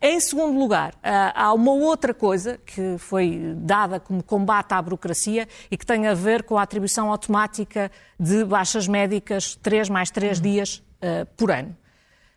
Em 0.00 0.20
segundo 0.20 0.58
lugar, 0.58 0.94
ah, 1.02 1.32
há 1.34 1.52
uma 1.52 1.72
outra 1.72 2.12
coisa 2.12 2.58
que 2.64 2.96
foi 2.98 3.54
dada 3.56 3.98
como 3.98 4.22
combate 4.22 4.72
à 4.72 4.82
burocracia 4.82 5.48
e 5.70 5.76
que 5.76 5.86
tem 5.86 6.06
a 6.06 6.14
ver 6.14 6.42
com 6.42 6.58
a 6.58 6.62
atribuição 6.62 7.10
automática 7.10 7.90
de 8.18 8.44
baixas 8.44 8.86
médicas 8.86 9.56
3 9.56 9.88
mais 9.88 10.10
3 10.10 10.40
dias 10.40 10.82
uh, 11.02 11.26
por 11.36 11.50
ano. 11.50 11.76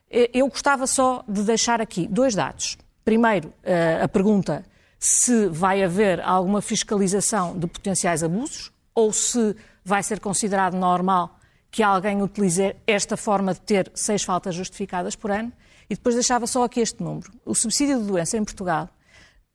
Eu 0.10 0.48
gostava 0.48 0.88
só 0.88 1.24
de 1.28 1.44
deixar 1.44 1.82
aqui 1.82 2.08
dois 2.08 2.34
dados. 2.34 2.78
Primeiro, 3.04 3.50
uh, 3.50 4.04
a 4.04 4.08
pergunta 4.08 4.64
se 5.00 5.48
vai 5.48 5.84
haver 5.84 6.22
alguma 6.22 6.62
fiscalização 6.62 7.58
de 7.58 7.68
potenciais 7.68 8.24
abusos 8.24 8.72
ou 8.96 9.12
se 9.14 9.56
vai 9.84 10.02
ser 10.02 10.20
considerado 10.20 10.76
normal 10.76 11.38
que 11.70 11.84
alguém 11.84 12.22
utilize 12.22 12.76
esta 12.88 13.16
forma 13.16 13.54
de 13.54 13.62
ter 13.62 13.92
seis 13.94 14.24
faltas 14.24 14.56
justificadas 14.56 15.16
por 15.16 15.32
ano. 15.32 15.52
E 15.90 15.96
depois 15.96 16.16
deixava 16.16 16.46
só 16.48 16.64
aqui 16.64 16.82
este 16.82 17.02
número. 17.02 17.32
O 17.46 17.56
subsídio 17.56 18.00
de 18.00 18.06
doença 18.06 18.38
em 18.38 18.44
Portugal, 18.44 18.90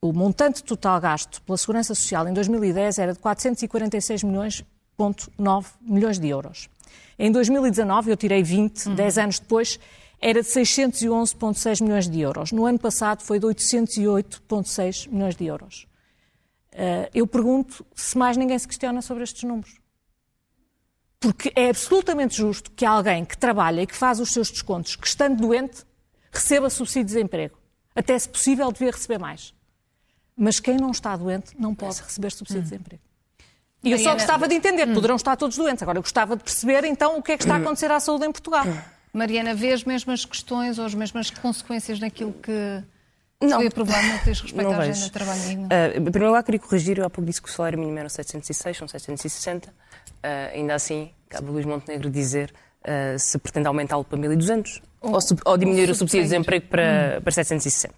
o 0.01 0.13
montante 0.13 0.65
total 0.65 1.01
gasto 1.01 1.43
pela 1.43 1.57
Segurança 1.59 1.95
Social 1.95 2.27
em 2.27 2.33
2010 2.33 2.99
era 2.99 3.13
de 3.13 3.19
446 3.19 4.25
milhões, 4.25 4.65
9 5.39 5.69
milhões 5.81 6.19
de 6.19 6.29
euros. 6.29 6.69
Em 7.19 7.31
2019, 7.31 8.11
eu 8.11 8.17
tirei 8.17 8.43
20, 8.43 8.87
uhum. 8.87 8.95
10 8.95 9.19
anos 9.19 9.39
depois, 9.39 9.79
era 10.21 10.41
de 10.41 10.49
611,6 10.49 11.83
milhões 11.83 12.09
de 12.09 12.21
euros. 12.21 12.53
No 12.53 12.65
ano 12.65 12.79
passado 12.79 13.23
foi 13.23 13.39
de 13.39 13.47
808,6 13.47 15.09
milhões 15.09 15.37
de 15.37 15.47
euros. 15.47 15.87
Uh, 16.73 17.11
eu 17.13 17.27
pergunto 17.27 17.85
se 17.95 18.17
mais 18.17 18.37
ninguém 18.37 18.59
se 18.59 18.67
questiona 18.67 19.03
sobre 19.03 19.25
estes 19.25 19.43
números. 19.43 19.79
Porque 21.21 21.53
é 21.55 21.69
absolutamente 21.69 22.37
justo 22.37 22.71
que 22.71 22.85
alguém 22.85 23.25
que 23.25 23.37
trabalha 23.37 23.83
e 23.83 23.87
que 23.87 23.95
faz 23.95 24.19
os 24.19 24.33
seus 24.33 24.51
descontos, 24.51 24.97
que 24.97 25.07
estando 25.07 25.41
doente, 25.41 25.85
receba 26.33 26.71
subsídio 26.71 27.05
de 27.05 27.15
desemprego. 27.15 27.59
Até 27.95 28.19
se 28.19 28.29
possível 28.29 28.73
devia 28.73 28.91
receber 28.91 29.19
mais. 29.19 29.55
Mas 30.37 30.59
quem 30.59 30.77
não 30.77 30.91
está 30.91 31.15
doente 31.15 31.55
não 31.59 31.75
pode 31.75 32.01
receber 32.01 32.33
subsídio 32.33 32.63
de 32.63 32.69
hum. 32.69 32.71
desemprego. 32.71 33.03
E 33.85 33.91
eu 33.91 33.99
só 33.99 34.15
gostava 34.15 34.49
de 34.49 34.55
entender, 34.55 34.89
hum. 34.89 34.95
poderão 34.95 35.17
estar 35.17 35.37
todos 35.37 35.57
doentes. 35.57 35.83
Agora, 35.83 35.99
eu 35.99 36.03
gostava 36.03 36.37
de 36.37 36.43
perceber, 36.43 36.85
então, 36.85 37.19
o 37.19 37.23
que 37.23 37.33
é 37.33 37.37
que 37.37 37.43
está 37.43 37.57
a 37.57 37.59
hum. 37.59 37.63
acontecer 37.63 37.91
à 37.91 38.01
saúde 38.01 38.25
em 38.25 38.33
Portugal. 38.33 38.65
Mariana, 39.13 39.55
vê 39.55 39.73
as 39.73 39.85
mesmas 39.85 40.25
questões 40.25 40.79
ou 40.79 40.87
as 40.87 40.95
mesmas 40.95 41.29
consequências 41.31 42.01
naquilo 42.01 42.33
que 42.33 42.83
não. 43.41 43.59
foi 43.59 43.67
aprovado 43.67 44.07
no 44.07 44.19
que 44.21 44.25
diz 44.25 44.41
respeito 44.41 44.71
não 44.71 44.79
à 44.79 44.83
agenda 44.83 45.05
de 45.05 45.11
trabalho 45.11 45.41
digno? 45.43 45.67
Uh, 45.67 46.11
primeiro 46.11 46.27
lugar, 46.29 46.43
queria 46.43 46.61
corrigir, 46.61 46.99
eu 46.99 47.05
há 47.05 47.11
pouco 47.11 47.27
disse 47.27 47.43
que 47.43 47.49
o 47.49 47.53
salário 47.53 47.79
mínimo 47.79 47.99
era 47.99 48.09
706, 48.09 48.77
são 48.77 48.89
760. 48.89 49.69
Uh, 49.69 49.73
ainda 50.55 50.75
assim, 50.75 51.11
cabe 51.29 51.49
a 51.49 51.51
Luís 51.51 51.67
Montenegro 51.67 52.09
dizer 52.09 52.55
uh, 52.85 53.19
se 53.19 53.37
pretende 53.39 53.67
aumentá-lo 53.67 54.05
para 54.05 54.17
1.200 54.17 54.81
ou, 55.03 55.19
ou, 55.45 55.59
diminuir 55.59 55.91
o 55.91 55.95
subsídio 55.95 56.25
de 56.25 56.31
desemprego 56.31 56.67
para, 56.67 57.19
hum. 57.19 57.23
para 57.23 57.33
760. 57.33 57.95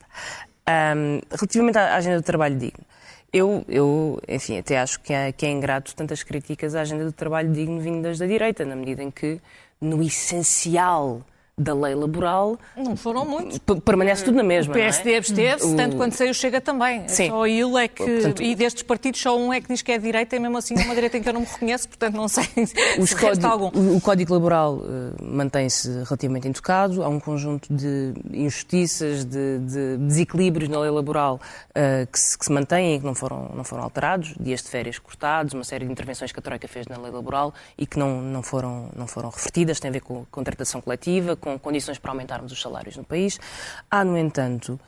Um, 0.67 1.21
relativamente 1.31 1.79
à 1.79 1.95
agenda 1.95 2.17
do 2.17 2.25
trabalho 2.25 2.57
digno, 2.57 2.85
eu, 3.33 3.65
eu, 3.69 4.23
enfim, 4.29 4.59
até 4.59 4.79
acho 4.79 5.01
que 5.01 5.13
é, 5.13 5.33
que 5.33 5.45
é 5.45 5.51
ingrato 5.51 5.95
tantas 5.95 6.23
críticas 6.23 6.75
à 6.75 6.83
agenda 6.83 7.05
do 7.05 7.13
trabalho 7.13 7.53
digno 7.53 7.81
vindas 7.81 8.19
da 8.19 8.27
direita, 8.27 8.65
na 8.65 8.77
medida 8.77 9.03
em 9.03 9.11
que, 9.11 9.41
no 9.81 10.03
essencial 10.03 11.21
da 11.57 11.75
lei 11.75 11.95
laboral. 11.95 12.59
Não 12.77 12.97
foram 12.97 13.25
muitos. 13.25 13.59
Permanece 13.85 14.25
tudo 14.25 14.37
na 14.37 14.43
mesma. 14.43 14.73
O 14.73 14.75
PSD 14.75 15.13
é? 15.13 15.19
absteve-se, 15.19 15.77
tanto 15.77 15.97
quanto 15.97 16.15
saiu 16.15 16.35
Chega 16.35 16.61
também. 16.61 17.07
Sim. 17.09 17.29
Só 17.29 17.47
ele 17.47 17.77
é 17.77 17.89
que. 17.89 18.05
Portanto, 18.05 18.43
e 18.43 18.55
destes 18.55 18.83
partidos, 18.83 19.21
só 19.21 19.39
um 19.39 19.53
é 19.53 19.61
que 19.61 19.69
diz 19.69 19.83
que 19.83 19.93
é 19.93 19.99
direita, 19.99 20.35
e 20.35 20.39
mesmo 20.39 20.59
assim 20.59 20.75
é 20.77 20.83
uma 20.85 20.95
direita 20.95 21.17
em 21.17 21.23
que 21.23 21.29
eu 21.29 21.33
não 21.33 21.41
me 21.41 21.47
reconheço, 21.47 21.89
portanto 21.89 22.15
não 22.15 22.29
sei 22.29 22.45
se 22.67 23.15
resta 23.15 23.49
algum. 23.49 23.97
O 23.97 24.01
Código 24.01 24.35
Laboral 24.35 24.75
uh, 24.75 24.83
mantém-se 25.23 25.89
relativamente 26.05 26.49
intocado, 26.49 27.03
há 27.03 27.09
um 27.09 27.21
conjunto 27.21 27.73
de 27.73 28.13
injustiças, 28.33 29.25
de, 29.25 29.59
de 29.61 29.97
desequilíbrios 29.99 30.69
na 30.69 30.81
lei 30.81 30.91
laboral 30.91 31.41
uh, 31.71 32.07
que, 32.11 32.19
se, 32.19 32.37
que 32.37 32.45
se 32.45 32.53
mantêm 32.53 32.97
e 32.97 32.99
que 32.99 33.07
não 33.07 33.15
foram, 33.15 33.51
não 33.55 33.65
foram 33.65 33.85
alterados, 33.85 34.35
dias 34.41 34.63
de 34.63 34.69
férias 34.69 34.99
cortados, 34.99 35.55
uma 35.55 35.65
série 35.65 35.87
de 35.87 35.93
intervenções 35.93 36.33
que 36.33 36.39
a 36.39 36.43
Troika 36.43 36.67
fez 36.67 36.87
na 36.87 36.99
lei 36.99 37.13
laboral 37.13 37.55
e 37.79 37.87
que 37.87 37.99
não, 37.99 38.21
não, 38.21 38.43
foram, 38.43 38.89
não 38.97 39.07
foram 39.07 39.31
revertidas, 39.31 39.79
tem 39.79 39.89
a 39.89 39.93
ver 39.93 40.01
com 40.01 40.23
a 40.23 40.25
contratação 40.31 40.81
coletiva, 40.81 41.37
com 41.45 41.59
condições 41.59 41.99
para 41.99 42.11
aumentarmos 42.11 42.51
os 42.51 42.61
salários 42.61 42.97
no 42.97 43.05
país. 43.05 43.39
Há, 43.91 44.03
no 44.03 44.17
entanto, 44.17 44.81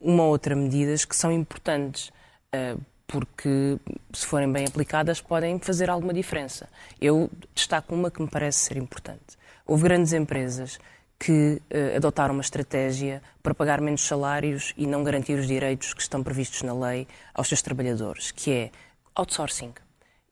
uma 0.00 0.24
outra 0.24 0.56
medidas 0.56 1.04
que 1.04 1.14
são 1.14 1.30
importantes 1.30 2.10
ah, 2.52 2.76
porque, 3.06 3.78
se 4.12 4.26
forem 4.26 4.50
bem 4.50 4.66
aplicadas, 4.66 5.20
podem 5.20 5.58
fazer 5.60 5.88
alguma 5.88 6.12
diferença. 6.12 6.68
Eu 7.00 7.30
destaco 7.54 7.94
uma 7.94 8.10
que 8.10 8.20
me 8.20 8.28
parece 8.28 8.58
ser 8.58 8.76
importante. 8.76 9.36
Houve 9.64 9.84
grandes 9.84 10.12
empresas 10.12 10.78
que 11.18 11.62
uh, 11.72 11.96
adotaram 11.96 12.34
uma 12.34 12.42
estratégia 12.42 13.22
para 13.42 13.54
pagar 13.54 13.80
menos 13.80 14.02
salários 14.06 14.74
e 14.76 14.86
não 14.86 15.02
garantir 15.02 15.38
os 15.38 15.46
direitos 15.46 15.94
que 15.94 16.02
estão 16.02 16.22
previstos 16.22 16.62
na 16.62 16.74
lei 16.74 17.06
aos 17.32 17.48
seus 17.48 17.62
trabalhadores, 17.62 18.32
que 18.32 18.52
é 18.52 18.70
outsourcing. 19.14 19.72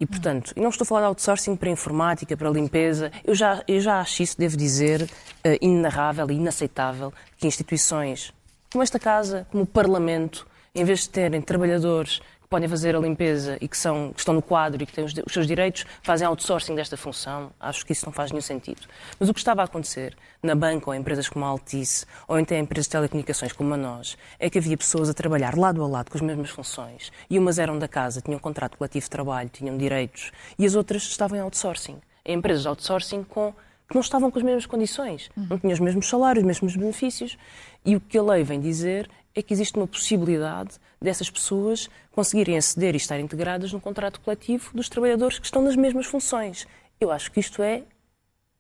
E, 0.00 0.06
portanto, 0.06 0.52
não 0.56 0.70
estou 0.70 0.84
a 0.84 0.86
falar 0.86 1.00
de 1.02 1.06
outsourcing 1.06 1.56
para 1.56 1.70
informática, 1.70 2.36
para 2.36 2.50
limpeza. 2.50 3.12
Eu 3.24 3.34
já, 3.34 3.62
eu 3.66 3.80
já 3.80 4.00
acho 4.00 4.22
isso, 4.22 4.38
devo 4.38 4.56
dizer, 4.56 5.02
uh, 5.02 5.58
inenarrável 5.60 6.30
e 6.30 6.34
inaceitável 6.34 7.12
que 7.38 7.46
instituições 7.46 8.32
como 8.74 8.82
esta 8.82 8.98
Casa, 8.98 9.46
como 9.52 9.62
o 9.62 9.66
Parlamento, 9.66 10.44
em 10.74 10.82
vez 10.82 11.02
de 11.02 11.10
terem 11.10 11.40
trabalhadores 11.40 12.20
podem 12.54 12.68
fazer 12.68 12.94
a 12.94 13.00
limpeza 13.00 13.58
e 13.60 13.66
que, 13.66 13.76
são, 13.76 14.12
que 14.12 14.20
estão 14.20 14.32
no 14.32 14.40
quadro 14.40 14.80
e 14.80 14.86
que 14.86 14.92
têm 14.92 15.04
os, 15.04 15.12
os, 15.12 15.32
seus 15.32 15.44
direitos, 15.44 15.84
fazem 16.04 16.24
outsourcing 16.24 16.76
desta 16.76 16.96
função. 16.96 17.50
Acho 17.58 17.84
que 17.84 17.90
isso 17.90 18.06
não 18.06 18.12
faz 18.12 18.30
nenhum 18.30 18.40
sentido. 18.40 18.82
Mas 19.18 19.28
o 19.28 19.34
que 19.34 19.40
estava 19.40 19.62
a 19.62 19.64
acontecer 19.64 20.16
na 20.40 20.54
banca 20.54 20.88
ou 20.88 20.94
em 20.94 21.00
empresas 21.00 21.28
como 21.28 21.44
a 21.44 21.48
Altice 21.48 22.06
ou 22.28 22.38
em 22.38 22.42
empresas 22.42 22.86
de 22.86 22.90
telecomunicações 22.90 23.52
como 23.52 23.74
a 23.74 23.76
nós 23.76 24.16
é 24.38 24.48
que 24.48 24.56
havia 24.56 24.76
pessoas 24.76 25.08
a 25.08 25.14
trabalhar 25.14 25.58
lado 25.58 25.82
a 25.82 25.88
lado 25.88 26.12
com 26.12 26.16
as 26.16 26.22
mesmas 26.22 26.50
funções 26.50 27.10
e 27.28 27.40
umas 27.40 27.58
eram 27.58 27.76
da 27.76 27.88
casa, 27.88 28.20
tinham 28.20 28.36
um 28.36 28.40
contrato 28.40 28.78
coletivo 28.78 29.02
de 29.02 29.10
trabalho, 29.10 29.50
tinham 29.52 29.76
direitos 29.76 30.30
e 30.56 30.64
as 30.64 30.76
outras 30.76 31.02
estavam 31.02 31.36
em 31.36 31.40
outsourcing. 31.40 32.00
Em 32.24 32.38
empresas 32.38 32.62
de 32.62 32.68
outsourcing 32.68 33.24
com 33.24 33.52
que 33.88 33.96
não 33.96 34.00
estavam 34.00 34.30
com 34.30 34.38
as 34.38 34.44
mesmas 34.44 34.64
condições, 34.64 35.28
não 35.36 35.58
tinham 35.58 35.72
os 35.72 35.80
mesmos 35.80 36.08
salários, 36.08 36.44
os 36.44 36.46
mesmos 36.46 36.76
benefícios. 36.76 37.36
E 37.84 37.96
o 37.96 38.00
que 38.00 38.16
a 38.16 38.22
lei 38.22 38.44
vem 38.44 38.60
dizer 38.60 39.10
é 39.34 39.42
que 39.42 39.52
existe 39.52 39.76
uma 39.76 39.88
possibilidade 39.88 40.78
dessas 41.04 41.30
pessoas 41.30 41.88
conseguirem 42.10 42.56
aceder 42.56 42.94
e 42.94 42.96
estar 42.96 43.20
integradas 43.20 43.72
no 43.72 43.80
contrato 43.80 44.20
coletivo 44.20 44.70
dos 44.74 44.88
trabalhadores 44.88 45.38
que 45.38 45.44
estão 45.44 45.62
nas 45.62 45.76
mesmas 45.76 46.06
funções. 46.06 46.66
Eu 47.00 47.12
acho 47.12 47.30
que 47.30 47.38
isto 47.38 47.62
é 47.62 47.82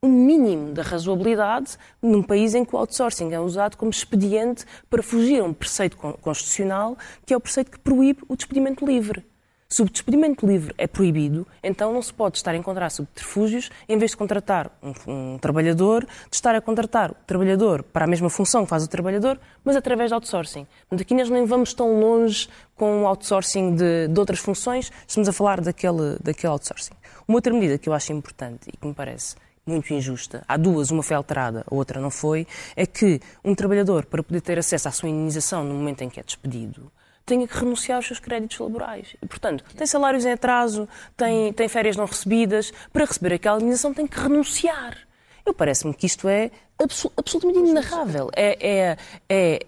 o 0.02 0.06
um 0.06 0.10
mínimo 0.10 0.72
da 0.72 0.82
razoabilidade 0.82 1.78
num 2.02 2.22
país 2.22 2.54
em 2.54 2.64
que 2.64 2.76
o 2.76 2.78
outsourcing 2.78 3.32
é 3.32 3.40
usado 3.40 3.76
como 3.76 3.90
expediente 3.90 4.66
para 4.90 5.02
fugir 5.02 5.40
a 5.40 5.44
um 5.44 5.54
preceito 5.54 5.96
constitucional, 5.96 6.96
que 7.24 7.32
é 7.32 7.36
o 7.36 7.40
preceito 7.40 7.70
que 7.70 7.78
proíbe 7.78 8.22
o 8.28 8.36
despedimento 8.36 8.84
livre. 8.84 9.24
Se 9.68 9.82
o 9.82 9.86
despedimento 9.86 10.46
livre 10.46 10.74
é 10.78 10.86
proibido, 10.86 11.46
então 11.62 11.92
não 11.92 12.00
se 12.00 12.12
pode 12.12 12.36
estar 12.36 12.52
a 12.52 12.56
encontrar 12.56 12.90
subterfúgios 12.90 13.70
em 13.88 13.98
vez 13.98 14.12
de 14.12 14.16
contratar 14.16 14.70
um, 14.82 14.92
um, 15.34 15.38
trabalhador, 15.38 16.04
de 16.04 16.36
estar 16.36 16.54
a 16.54 16.60
contratar 16.60 17.10
o 17.10 17.16
trabalhador 17.26 17.82
para 17.82 18.04
a 18.04 18.08
mesma 18.08 18.30
função 18.30 18.64
que 18.64 18.70
faz 18.70 18.84
o 18.84 18.88
trabalhador, 18.88 19.40
mas 19.64 19.74
através 19.74 20.10
de 20.10 20.14
outsourcing. 20.14 20.66
Portanto, 20.88 21.00
aqui 21.00 21.14
nós 21.14 21.28
nem 21.28 21.44
vamos 21.44 21.74
tão 21.74 21.98
longe 21.98 22.48
com 22.76 23.02
o 23.02 23.06
outsourcing 23.06 23.74
de, 23.74 24.08
de 24.08 24.20
outras 24.20 24.38
funções, 24.38 24.92
estamos 25.08 25.28
a 25.28 25.32
falar 25.32 25.60
daquele, 25.60 26.18
daquele 26.22 26.52
outsourcing. 26.52 26.94
Uma 27.26 27.38
outra 27.38 27.52
medida 27.52 27.78
que 27.78 27.88
eu 27.88 27.94
acho 27.94 28.12
importante 28.12 28.68
e 28.68 28.76
que 28.76 28.86
me 28.86 28.94
parece 28.94 29.34
muito 29.66 29.92
injusta, 29.94 30.44
há 30.46 30.56
duas, 30.56 30.90
uma 30.90 31.02
foi 31.02 31.16
alterada, 31.16 31.64
a 31.68 31.74
outra 31.74 32.00
não 32.00 32.10
foi, 32.10 32.46
é 32.76 32.84
que 32.84 33.20
um 33.42 33.54
trabalhador, 33.54 34.04
para 34.04 34.22
poder 34.22 34.42
ter 34.42 34.58
acesso 34.58 34.88
à 34.88 34.90
sua 34.90 35.08
indenização 35.08 35.64
no 35.64 35.74
momento 35.74 36.02
em 36.02 36.10
que 36.10 36.20
é 36.20 36.22
despedido, 36.22 36.92
tenha 37.24 37.46
que 37.46 37.56
renunciar 37.56 37.96
aos 37.96 38.06
seus 38.06 38.18
créditos 38.18 38.58
laborais. 38.58 39.16
E, 39.22 39.26
portanto, 39.26 39.64
tem 39.76 39.86
salários 39.86 40.24
em 40.24 40.32
atraso, 40.32 40.88
tem, 41.16 41.52
tem 41.52 41.68
férias 41.68 41.96
não 41.96 42.04
recebidas, 42.04 42.72
para 42.92 43.04
receber 43.04 43.34
aquela 43.34 43.58
indenização 43.58 43.94
tem 43.94 44.06
que 44.06 44.18
renunciar. 44.18 44.98
Eu 45.44 45.52
parece-me 45.52 45.92
que 45.92 46.06
isto 46.06 46.28
é 46.28 46.50
absolutamente 47.16 47.58
inenarrável. 47.58 48.30
É, 48.34 48.96
é, 49.28 49.66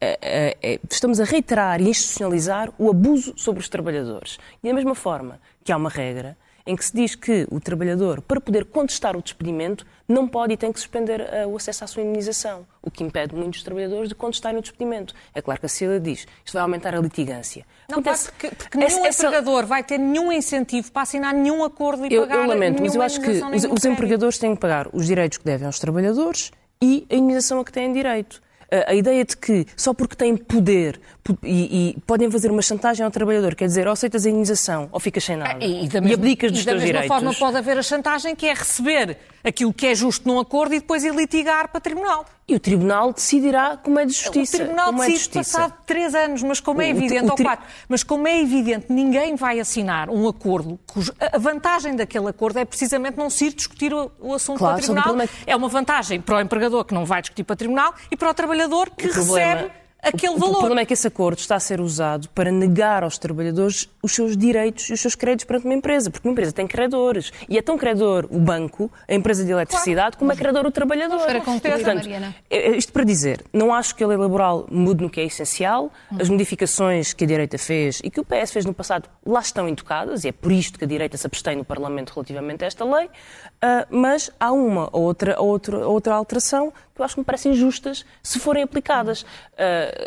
é, 0.00 0.56
é, 0.62 0.80
estamos 0.88 1.20
a 1.20 1.24
reiterar 1.24 1.80
e 1.80 1.88
institucionalizar 1.88 2.72
o 2.78 2.88
abuso 2.88 3.34
sobre 3.36 3.60
os 3.60 3.68
trabalhadores. 3.68 4.38
E 4.62 4.68
da 4.68 4.74
mesma 4.74 4.94
forma 4.94 5.40
que 5.64 5.72
há 5.72 5.76
uma 5.76 5.90
regra 5.90 6.36
em 6.68 6.76
que 6.76 6.84
se 6.84 6.94
diz 6.94 7.14
que 7.14 7.46
o 7.50 7.58
trabalhador, 7.58 8.20
para 8.20 8.38
poder 8.38 8.66
contestar 8.66 9.16
o 9.16 9.22
despedimento, 9.22 9.86
não 10.06 10.28
pode 10.28 10.52
e 10.52 10.56
tem 10.56 10.70
que 10.70 10.78
suspender 10.78 11.22
uh, 11.22 11.48
o 11.48 11.56
acesso 11.56 11.82
à 11.82 11.86
sua 11.86 12.02
indenização, 12.02 12.66
o 12.82 12.90
que 12.90 13.02
impede 13.02 13.34
muitos 13.34 13.62
trabalhadores 13.62 14.10
de 14.10 14.14
contestarem 14.14 14.58
o 14.58 14.60
despedimento. 14.60 15.14
É 15.34 15.40
claro 15.40 15.58
que 15.58 15.64
a 15.64 15.68
CILA 15.68 15.98
diz 15.98 16.26
isto 16.44 16.52
vai 16.52 16.60
aumentar 16.60 16.94
a 16.94 17.00
litigância. 17.00 17.64
Não 17.88 18.02
pode, 18.02 18.22
porque, 18.24 18.50
porque 18.50 18.76
nenhum 18.76 19.06
essa, 19.06 19.26
empregador 19.26 19.64
vai 19.64 19.82
ter 19.82 19.96
nenhum 19.96 20.30
incentivo 20.30 20.92
para 20.92 21.02
assinar 21.02 21.32
nenhum 21.32 21.64
acordo 21.64 22.04
e 22.04 22.12
eu, 22.12 22.26
pagar 22.26 22.42
Eu 22.42 22.46
lamento, 22.46 22.82
mas 22.82 22.94
eu 22.94 23.00
acho 23.00 23.18
que 23.18 23.30
os, 23.30 23.64
os 23.64 23.84
empregadores 23.86 24.36
têm 24.36 24.54
que 24.54 24.60
pagar 24.60 24.88
os 24.92 25.06
direitos 25.06 25.38
que 25.38 25.44
devem 25.46 25.66
aos 25.66 25.78
trabalhadores 25.78 26.52
e 26.82 27.06
a 27.08 27.14
indenização 27.14 27.60
a 27.60 27.64
que 27.64 27.72
têm 27.72 27.90
direito 27.94 28.42
a 28.70 28.94
ideia 28.94 29.24
de 29.24 29.36
que 29.36 29.66
só 29.76 29.94
porque 29.94 30.14
têm 30.14 30.36
poder 30.36 31.00
e, 31.42 31.96
e, 31.96 32.00
podem 32.06 32.30
fazer 32.30 32.50
uma 32.50 32.62
chantagem 32.62 33.04
ao 33.04 33.10
trabalhador, 33.10 33.54
quer 33.54 33.66
dizer, 33.66 33.86
ou 33.86 33.92
aceitas 33.92 34.26
a 34.26 34.30
indenização 34.30 34.88
ou 34.92 35.00
ficas 35.00 35.24
sem 35.24 35.36
nada 35.36 35.64
e, 35.64 35.86
e, 35.86 35.88
e 35.88 36.14
abdicas 36.14 36.52
dos 36.52 36.60
direitos. 36.62 36.92
da 36.92 36.92
mesma 36.92 37.02
forma 37.02 37.34
pode 37.34 37.56
haver 37.56 37.78
a 37.78 37.82
chantagem 37.82 38.34
que 38.36 38.46
é 38.46 38.54
receber 38.54 39.16
aquilo 39.44 39.72
que 39.72 39.86
é 39.86 39.94
justo 39.94 40.28
num 40.28 40.38
acordo 40.38 40.74
e 40.74 40.80
depois 40.80 41.04
ir 41.04 41.14
litigar 41.14 41.68
para 41.68 41.80
tribunal. 41.80 42.24
E 42.46 42.54
o 42.54 42.60
Tribunal 42.60 43.12
decidirá 43.12 43.76
como 43.76 43.98
é 43.98 44.06
de 44.06 44.12
justiça. 44.12 44.56
O 44.56 44.60
Tribunal 44.60 44.86
como 44.86 45.00
decide 45.00 45.18
é 45.18 45.22
de 45.24 45.30
passado 45.34 45.74
três 45.84 46.14
anos, 46.14 46.42
mas 46.42 46.60
como 46.60 46.80
é 46.80 46.88
evidente, 46.88 47.24
o, 47.24 47.26
o, 47.26 47.30
ou 47.32 47.36
quatro, 47.36 47.66
mas 47.86 48.02
como 48.02 48.26
é 48.26 48.40
evidente, 48.40 48.86
ninguém 48.88 49.36
vai 49.36 49.60
assinar 49.60 50.08
um 50.08 50.26
acordo 50.26 50.80
cujo 50.86 51.12
a 51.20 51.36
vantagem 51.36 51.94
daquele 51.94 52.28
acordo 52.28 52.58
é 52.58 52.64
precisamente 52.64 53.18
não 53.18 53.28
se 53.28 53.46
ir 53.46 53.52
discutir 53.52 53.92
o, 53.92 54.10
o 54.18 54.32
assunto 54.32 54.60
claro, 54.60 54.76
para 54.76 54.92
o 54.92 54.94
Tribunal. 54.94 55.20
É... 55.20 55.28
é 55.46 55.56
uma 55.56 55.68
vantagem 55.68 56.22
para 56.22 56.36
o 56.36 56.40
empregador 56.40 56.86
que 56.86 56.94
não 56.94 57.04
vai 57.04 57.20
discutir 57.20 57.44
para 57.44 57.52
o 57.52 57.56
Tribunal 57.56 57.94
e 58.10 58.16
para 58.16 58.30
o 58.30 58.34
trabalhador 58.34 58.90
que 58.90 59.08
recebe 59.08 59.70
aquele 60.02 60.34
o, 60.34 60.38
valor. 60.38 60.56
O 60.56 60.58
problema 60.58 60.80
é 60.80 60.84
que 60.84 60.92
esse 60.92 61.06
acordo 61.06 61.38
está 61.38 61.56
a 61.56 61.60
ser 61.60 61.80
usado 61.80 62.28
para 62.30 62.50
negar 62.50 63.02
aos 63.02 63.18
trabalhadores 63.18 63.88
os 64.02 64.12
seus 64.12 64.36
direitos 64.36 64.88
e 64.88 64.92
os 64.92 65.00
seus 65.00 65.14
créditos 65.14 65.44
perante 65.44 65.66
uma 65.66 65.74
empresa, 65.74 66.10
porque 66.10 66.26
uma 66.26 66.32
empresa 66.32 66.52
tem 66.52 66.66
credores. 66.66 67.32
E 67.48 67.58
é 67.58 67.62
tão 67.62 67.76
credor 67.76 68.26
o 68.30 68.38
banco, 68.38 68.90
a 69.08 69.14
empresa 69.14 69.44
de 69.44 69.52
eletricidade, 69.52 70.16
claro. 70.16 70.18
como 70.18 70.32
é 70.32 70.36
credor 70.36 70.66
o 70.66 70.70
trabalhador. 70.70 71.24
Para 71.26 71.40
concluir, 71.40 71.74
Portanto, 71.74 71.96
Mariana. 71.96 72.34
É, 72.50 72.70
é 72.70 72.76
isto 72.76 72.92
para 72.92 73.04
dizer, 73.04 73.44
não 73.52 73.74
acho 73.74 73.94
que 73.94 74.04
a 74.04 74.06
lei 74.06 74.16
laboral 74.16 74.66
mude 74.70 75.02
no 75.02 75.10
que 75.10 75.20
é 75.20 75.24
essencial. 75.24 75.92
As 76.18 76.28
modificações 76.28 77.12
que 77.12 77.24
a 77.24 77.26
direita 77.26 77.58
fez 77.58 78.00
e 78.02 78.10
que 78.10 78.20
o 78.20 78.24
PS 78.24 78.52
fez 78.52 78.64
no 78.64 78.74
passado 78.74 79.08
lá 79.24 79.40
estão 79.40 79.68
intocadas, 79.68 80.24
e 80.24 80.28
é 80.28 80.32
por 80.32 80.52
isto 80.52 80.78
que 80.78 80.84
a 80.84 80.88
direita 80.88 81.16
se 81.16 81.26
abstém 81.26 81.56
no 81.56 81.64
Parlamento 81.64 82.12
relativamente 82.14 82.64
a 82.64 82.66
esta 82.66 82.84
lei. 82.84 83.06
Uh, 83.06 83.86
mas 83.90 84.30
há 84.38 84.52
uma 84.52 84.88
ou 84.92 85.02
outra, 85.02 85.40
outra, 85.40 85.86
outra 85.86 86.14
alteração 86.14 86.72
que 86.94 87.02
eu 87.02 87.04
acho 87.04 87.14
que 87.14 87.20
me 87.20 87.24
parecem 87.24 87.54
justas 87.54 88.04
se 88.22 88.40
forem 88.40 88.62
aplicadas. 88.62 89.22
Uh, 89.22 89.26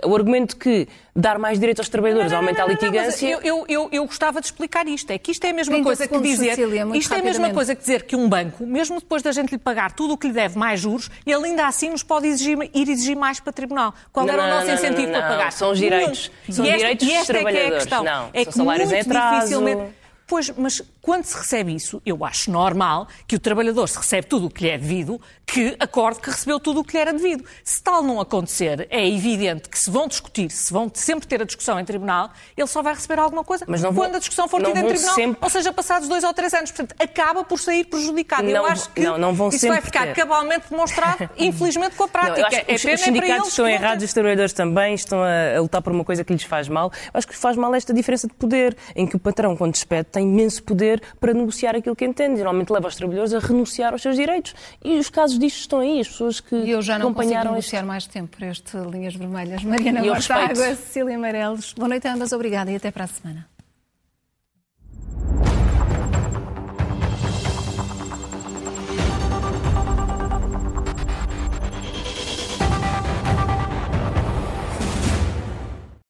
o 0.06 0.15
argumento 0.15 0.56
que 0.58 0.88
dar 1.15 1.38
mais 1.38 1.60
direitos 1.60 1.82
aos 1.82 1.89
trabalhadores 1.89 2.32
aumenta 2.32 2.63
a 2.63 2.67
litigância. 2.67 3.28
eu, 3.28 3.41
eu, 3.41 3.65
eu, 3.67 3.89
eu, 3.91 4.06
gostava 4.06 4.39
de 4.39 4.48
explicar 4.48 4.88
isto. 4.88 5.12
É 5.12 5.17
que 5.17 5.32
isto 5.32 5.44
é 5.46 5.50
a 5.50 5.54
mesma 5.54 5.82
coisa 5.84 6.08
que 6.08 6.20
dizer. 6.20 6.56
Cecília, 6.56 6.88
isto 6.94 7.13
é 7.13 7.20
a 7.20 7.24
mesma 7.24 7.50
coisa 7.52 7.76
que 7.76 7.82
dizer 7.82 8.04
que 8.04 8.15
um 8.15 8.28
banco, 8.28 8.65
mesmo 8.65 9.00
depois 9.00 9.22
da 9.22 9.32
gente 9.32 9.52
lhe 9.52 9.58
pagar 9.58 9.91
tudo 9.91 10.13
o 10.13 10.17
que 10.17 10.28
lhe 10.28 10.34
deve 10.34 10.58
mais 10.58 10.80
juros, 10.80 11.10
ele 11.26 11.48
ainda 11.48 11.67
assim 11.67 11.89
nos 11.89 12.04
pode 12.04 12.28
exigir, 12.28 12.58
ir 12.74 12.89
exigir 12.89 13.15
mais 13.15 13.39
para 13.39 13.50
o 13.50 13.54
tribunal. 13.54 13.94
Qual 14.12 14.26
não, 14.26 14.34
era 14.34 14.44
o 14.44 14.48
nosso 14.48 14.67
não, 14.67 14.74
incentivo 14.74 15.12
não, 15.12 15.20
para 15.20 15.30
pagar? 15.30 15.52
São 15.52 15.72
os 15.72 15.80
direitos. 15.80 16.32
São 16.50 16.65
e 16.65 16.72
direitos 16.72 17.08
esta, 17.08 17.17
dos 17.17 17.28
trabalhadores. 17.28 17.58
É, 17.58 17.67
que 17.67 17.74
é 17.74 17.76
a 17.76 17.80
questão. 17.80 18.04
Não, 18.04 18.30
é 18.34 18.44
são 18.44 18.52
que 18.52 18.58
salários 18.58 18.91
muito 18.91 18.98
em 18.98 19.10
atraso. 19.10 19.39
dificilmente 19.39 20.02
Pois, 20.32 20.50
mas 20.52 20.82
quando 21.02 21.24
se 21.24 21.36
recebe 21.36 21.74
isso, 21.74 22.02
eu 22.06 22.24
acho 22.24 22.52
normal 22.52 23.08
que 23.28 23.36
o 23.36 23.40
trabalhador, 23.40 23.88
se 23.88 23.98
recebe 23.98 24.28
tudo 24.28 24.46
o 24.46 24.50
que 24.50 24.64
lhe 24.64 24.70
é 24.70 24.78
devido, 24.78 25.20
que 25.48 25.76
acorde 25.80 26.20
que 26.20 26.30
recebeu 26.30 26.60
tudo 26.60 26.82
o 26.82 26.84
que 26.84 26.94
lhe 26.94 27.00
era 27.00 27.12
devido. 27.12 27.44
Se 27.64 27.82
tal 27.82 28.04
não 28.04 28.22
acontecer, 28.22 28.88
é 28.90 29.08
evidente 29.10 29.68
que 29.68 29.80
se 29.80 29.90
vão 29.90 30.08
discutir, 30.08 30.52
se 30.52 30.72
vão 30.72 30.92
sempre 30.94 31.28
ter 31.28 31.42
a 31.42 31.46
discussão 31.46 31.80
em 31.80 31.86
tribunal, 31.86 32.30
ele 32.56 32.68
só 32.68 32.84
vai 32.84 32.94
receber 32.94 33.20
alguma 33.20 33.44
coisa 33.44 33.66
mas 33.68 33.82
não 33.82 33.94
quando 33.94 34.10
vão, 34.10 34.16
a 34.18 34.20
discussão 34.20 34.48
for 34.48 34.64
tida 34.64 34.80
em 34.80 34.86
tribunal, 34.86 35.16
sempre... 35.16 35.38
ou 35.42 35.50
seja, 35.50 35.74
passados 35.74 36.08
dois 36.08 36.24
ou 36.24 36.34
três 36.34 36.54
anos. 36.54 36.72
Portanto, 36.72 36.96
acaba 37.02 37.44
por 37.44 37.60
sair 37.60 37.84
prejudicado. 37.86 38.44
Não, 38.44 38.52
eu 38.52 38.66
acho 38.66 38.90
que 38.92 39.02
não, 39.02 39.18
não 39.18 39.34
vão 39.34 39.50
isso 39.50 39.68
vai 39.68 39.82
ficar 39.82 40.08
ter. 40.08 40.16
cabalmente 40.16 40.70
demonstrado, 40.70 41.30
infelizmente, 41.38 41.96
com 41.96 42.04
a 42.04 42.08
prática. 42.08 42.50
Não, 42.50 42.58
é 42.68 42.76
os, 42.76 42.86
os 42.86 43.02
sindicatos 43.02 43.48
estão 43.50 43.68
errados, 43.68 44.06
os 44.06 44.14
trabalhadores 44.14 44.54
também 44.54 44.94
estão 44.94 45.24
a, 45.24 45.58
a 45.58 45.62
lutar 45.62 45.82
por 45.82 45.92
uma 45.92 46.04
coisa 46.04 46.24
que 46.24 46.32
lhes 46.32 46.44
faz 46.44 46.68
mal. 46.68 46.92
Eu 47.06 47.18
acho 47.18 47.28
que 47.28 47.36
faz 47.36 47.58
mal 47.58 47.74
esta 47.74 47.94
diferença 47.94 48.28
de 48.28 48.34
poder, 48.34 48.78
em 48.96 49.08
que 49.08 49.16
o 49.16 49.20
patrão, 49.20 49.58
quando 49.58 49.74
despede, 49.74 50.06
tem 50.06 50.24
imenso 50.28 50.62
poder 50.64 50.91
poder 50.92 51.02
para 51.20 51.34
negociar 51.34 51.76
aquilo 51.76 51.96
que 51.96 52.06
entende. 52.06 52.38
Geralmente 52.38 52.72
leva 52.72 52.88
os 52.88 52.96
trabalhadores 52.96 53.34
a 53.34 53.40
renunciar 53.40 53.94
aos 53.94 54.02
seus 54.02 54.16
direitos. 54.16 54.54
E 54.84 54.98
os 54.98 55.10
casos 55.10 55.40
disto 55.40 55.60
estão 55.60 55.80
aí, 55.80 56.00
as 56.00 56.08
pessoas 56.08 56.40
que 56.40 56.56
acompanharam... 56.56 56.68
E 56.68 56.72
eu 56.72 56.82
já 56.82 57.00
não 57.00 57.14
consigo 57.14 57.44
negociar 57.44 57.80
este... 57.80 57.88
mais 57.88 58.08
tempo 58.08 58.38
para 58.38 58.48
este 58.48 58.78
Linhas 58.78 59.16
Vermelhas. 59.16 59.64
Mariana 59.64 60.04
Mortágua, 60.04 60.76
Cecília 60.76 61.16
Amarelos, 61.16 61.74
boa 61.74 61.90
noite 61.90 62.08
a 62.08 62.14
ambas, 62.14 62.32
obrigada 62.32 62.72
e 62.72 62.76
até 62.76 62.92
para 62.92 63.06
a 63.06 63.08
semana. 63.08 63.48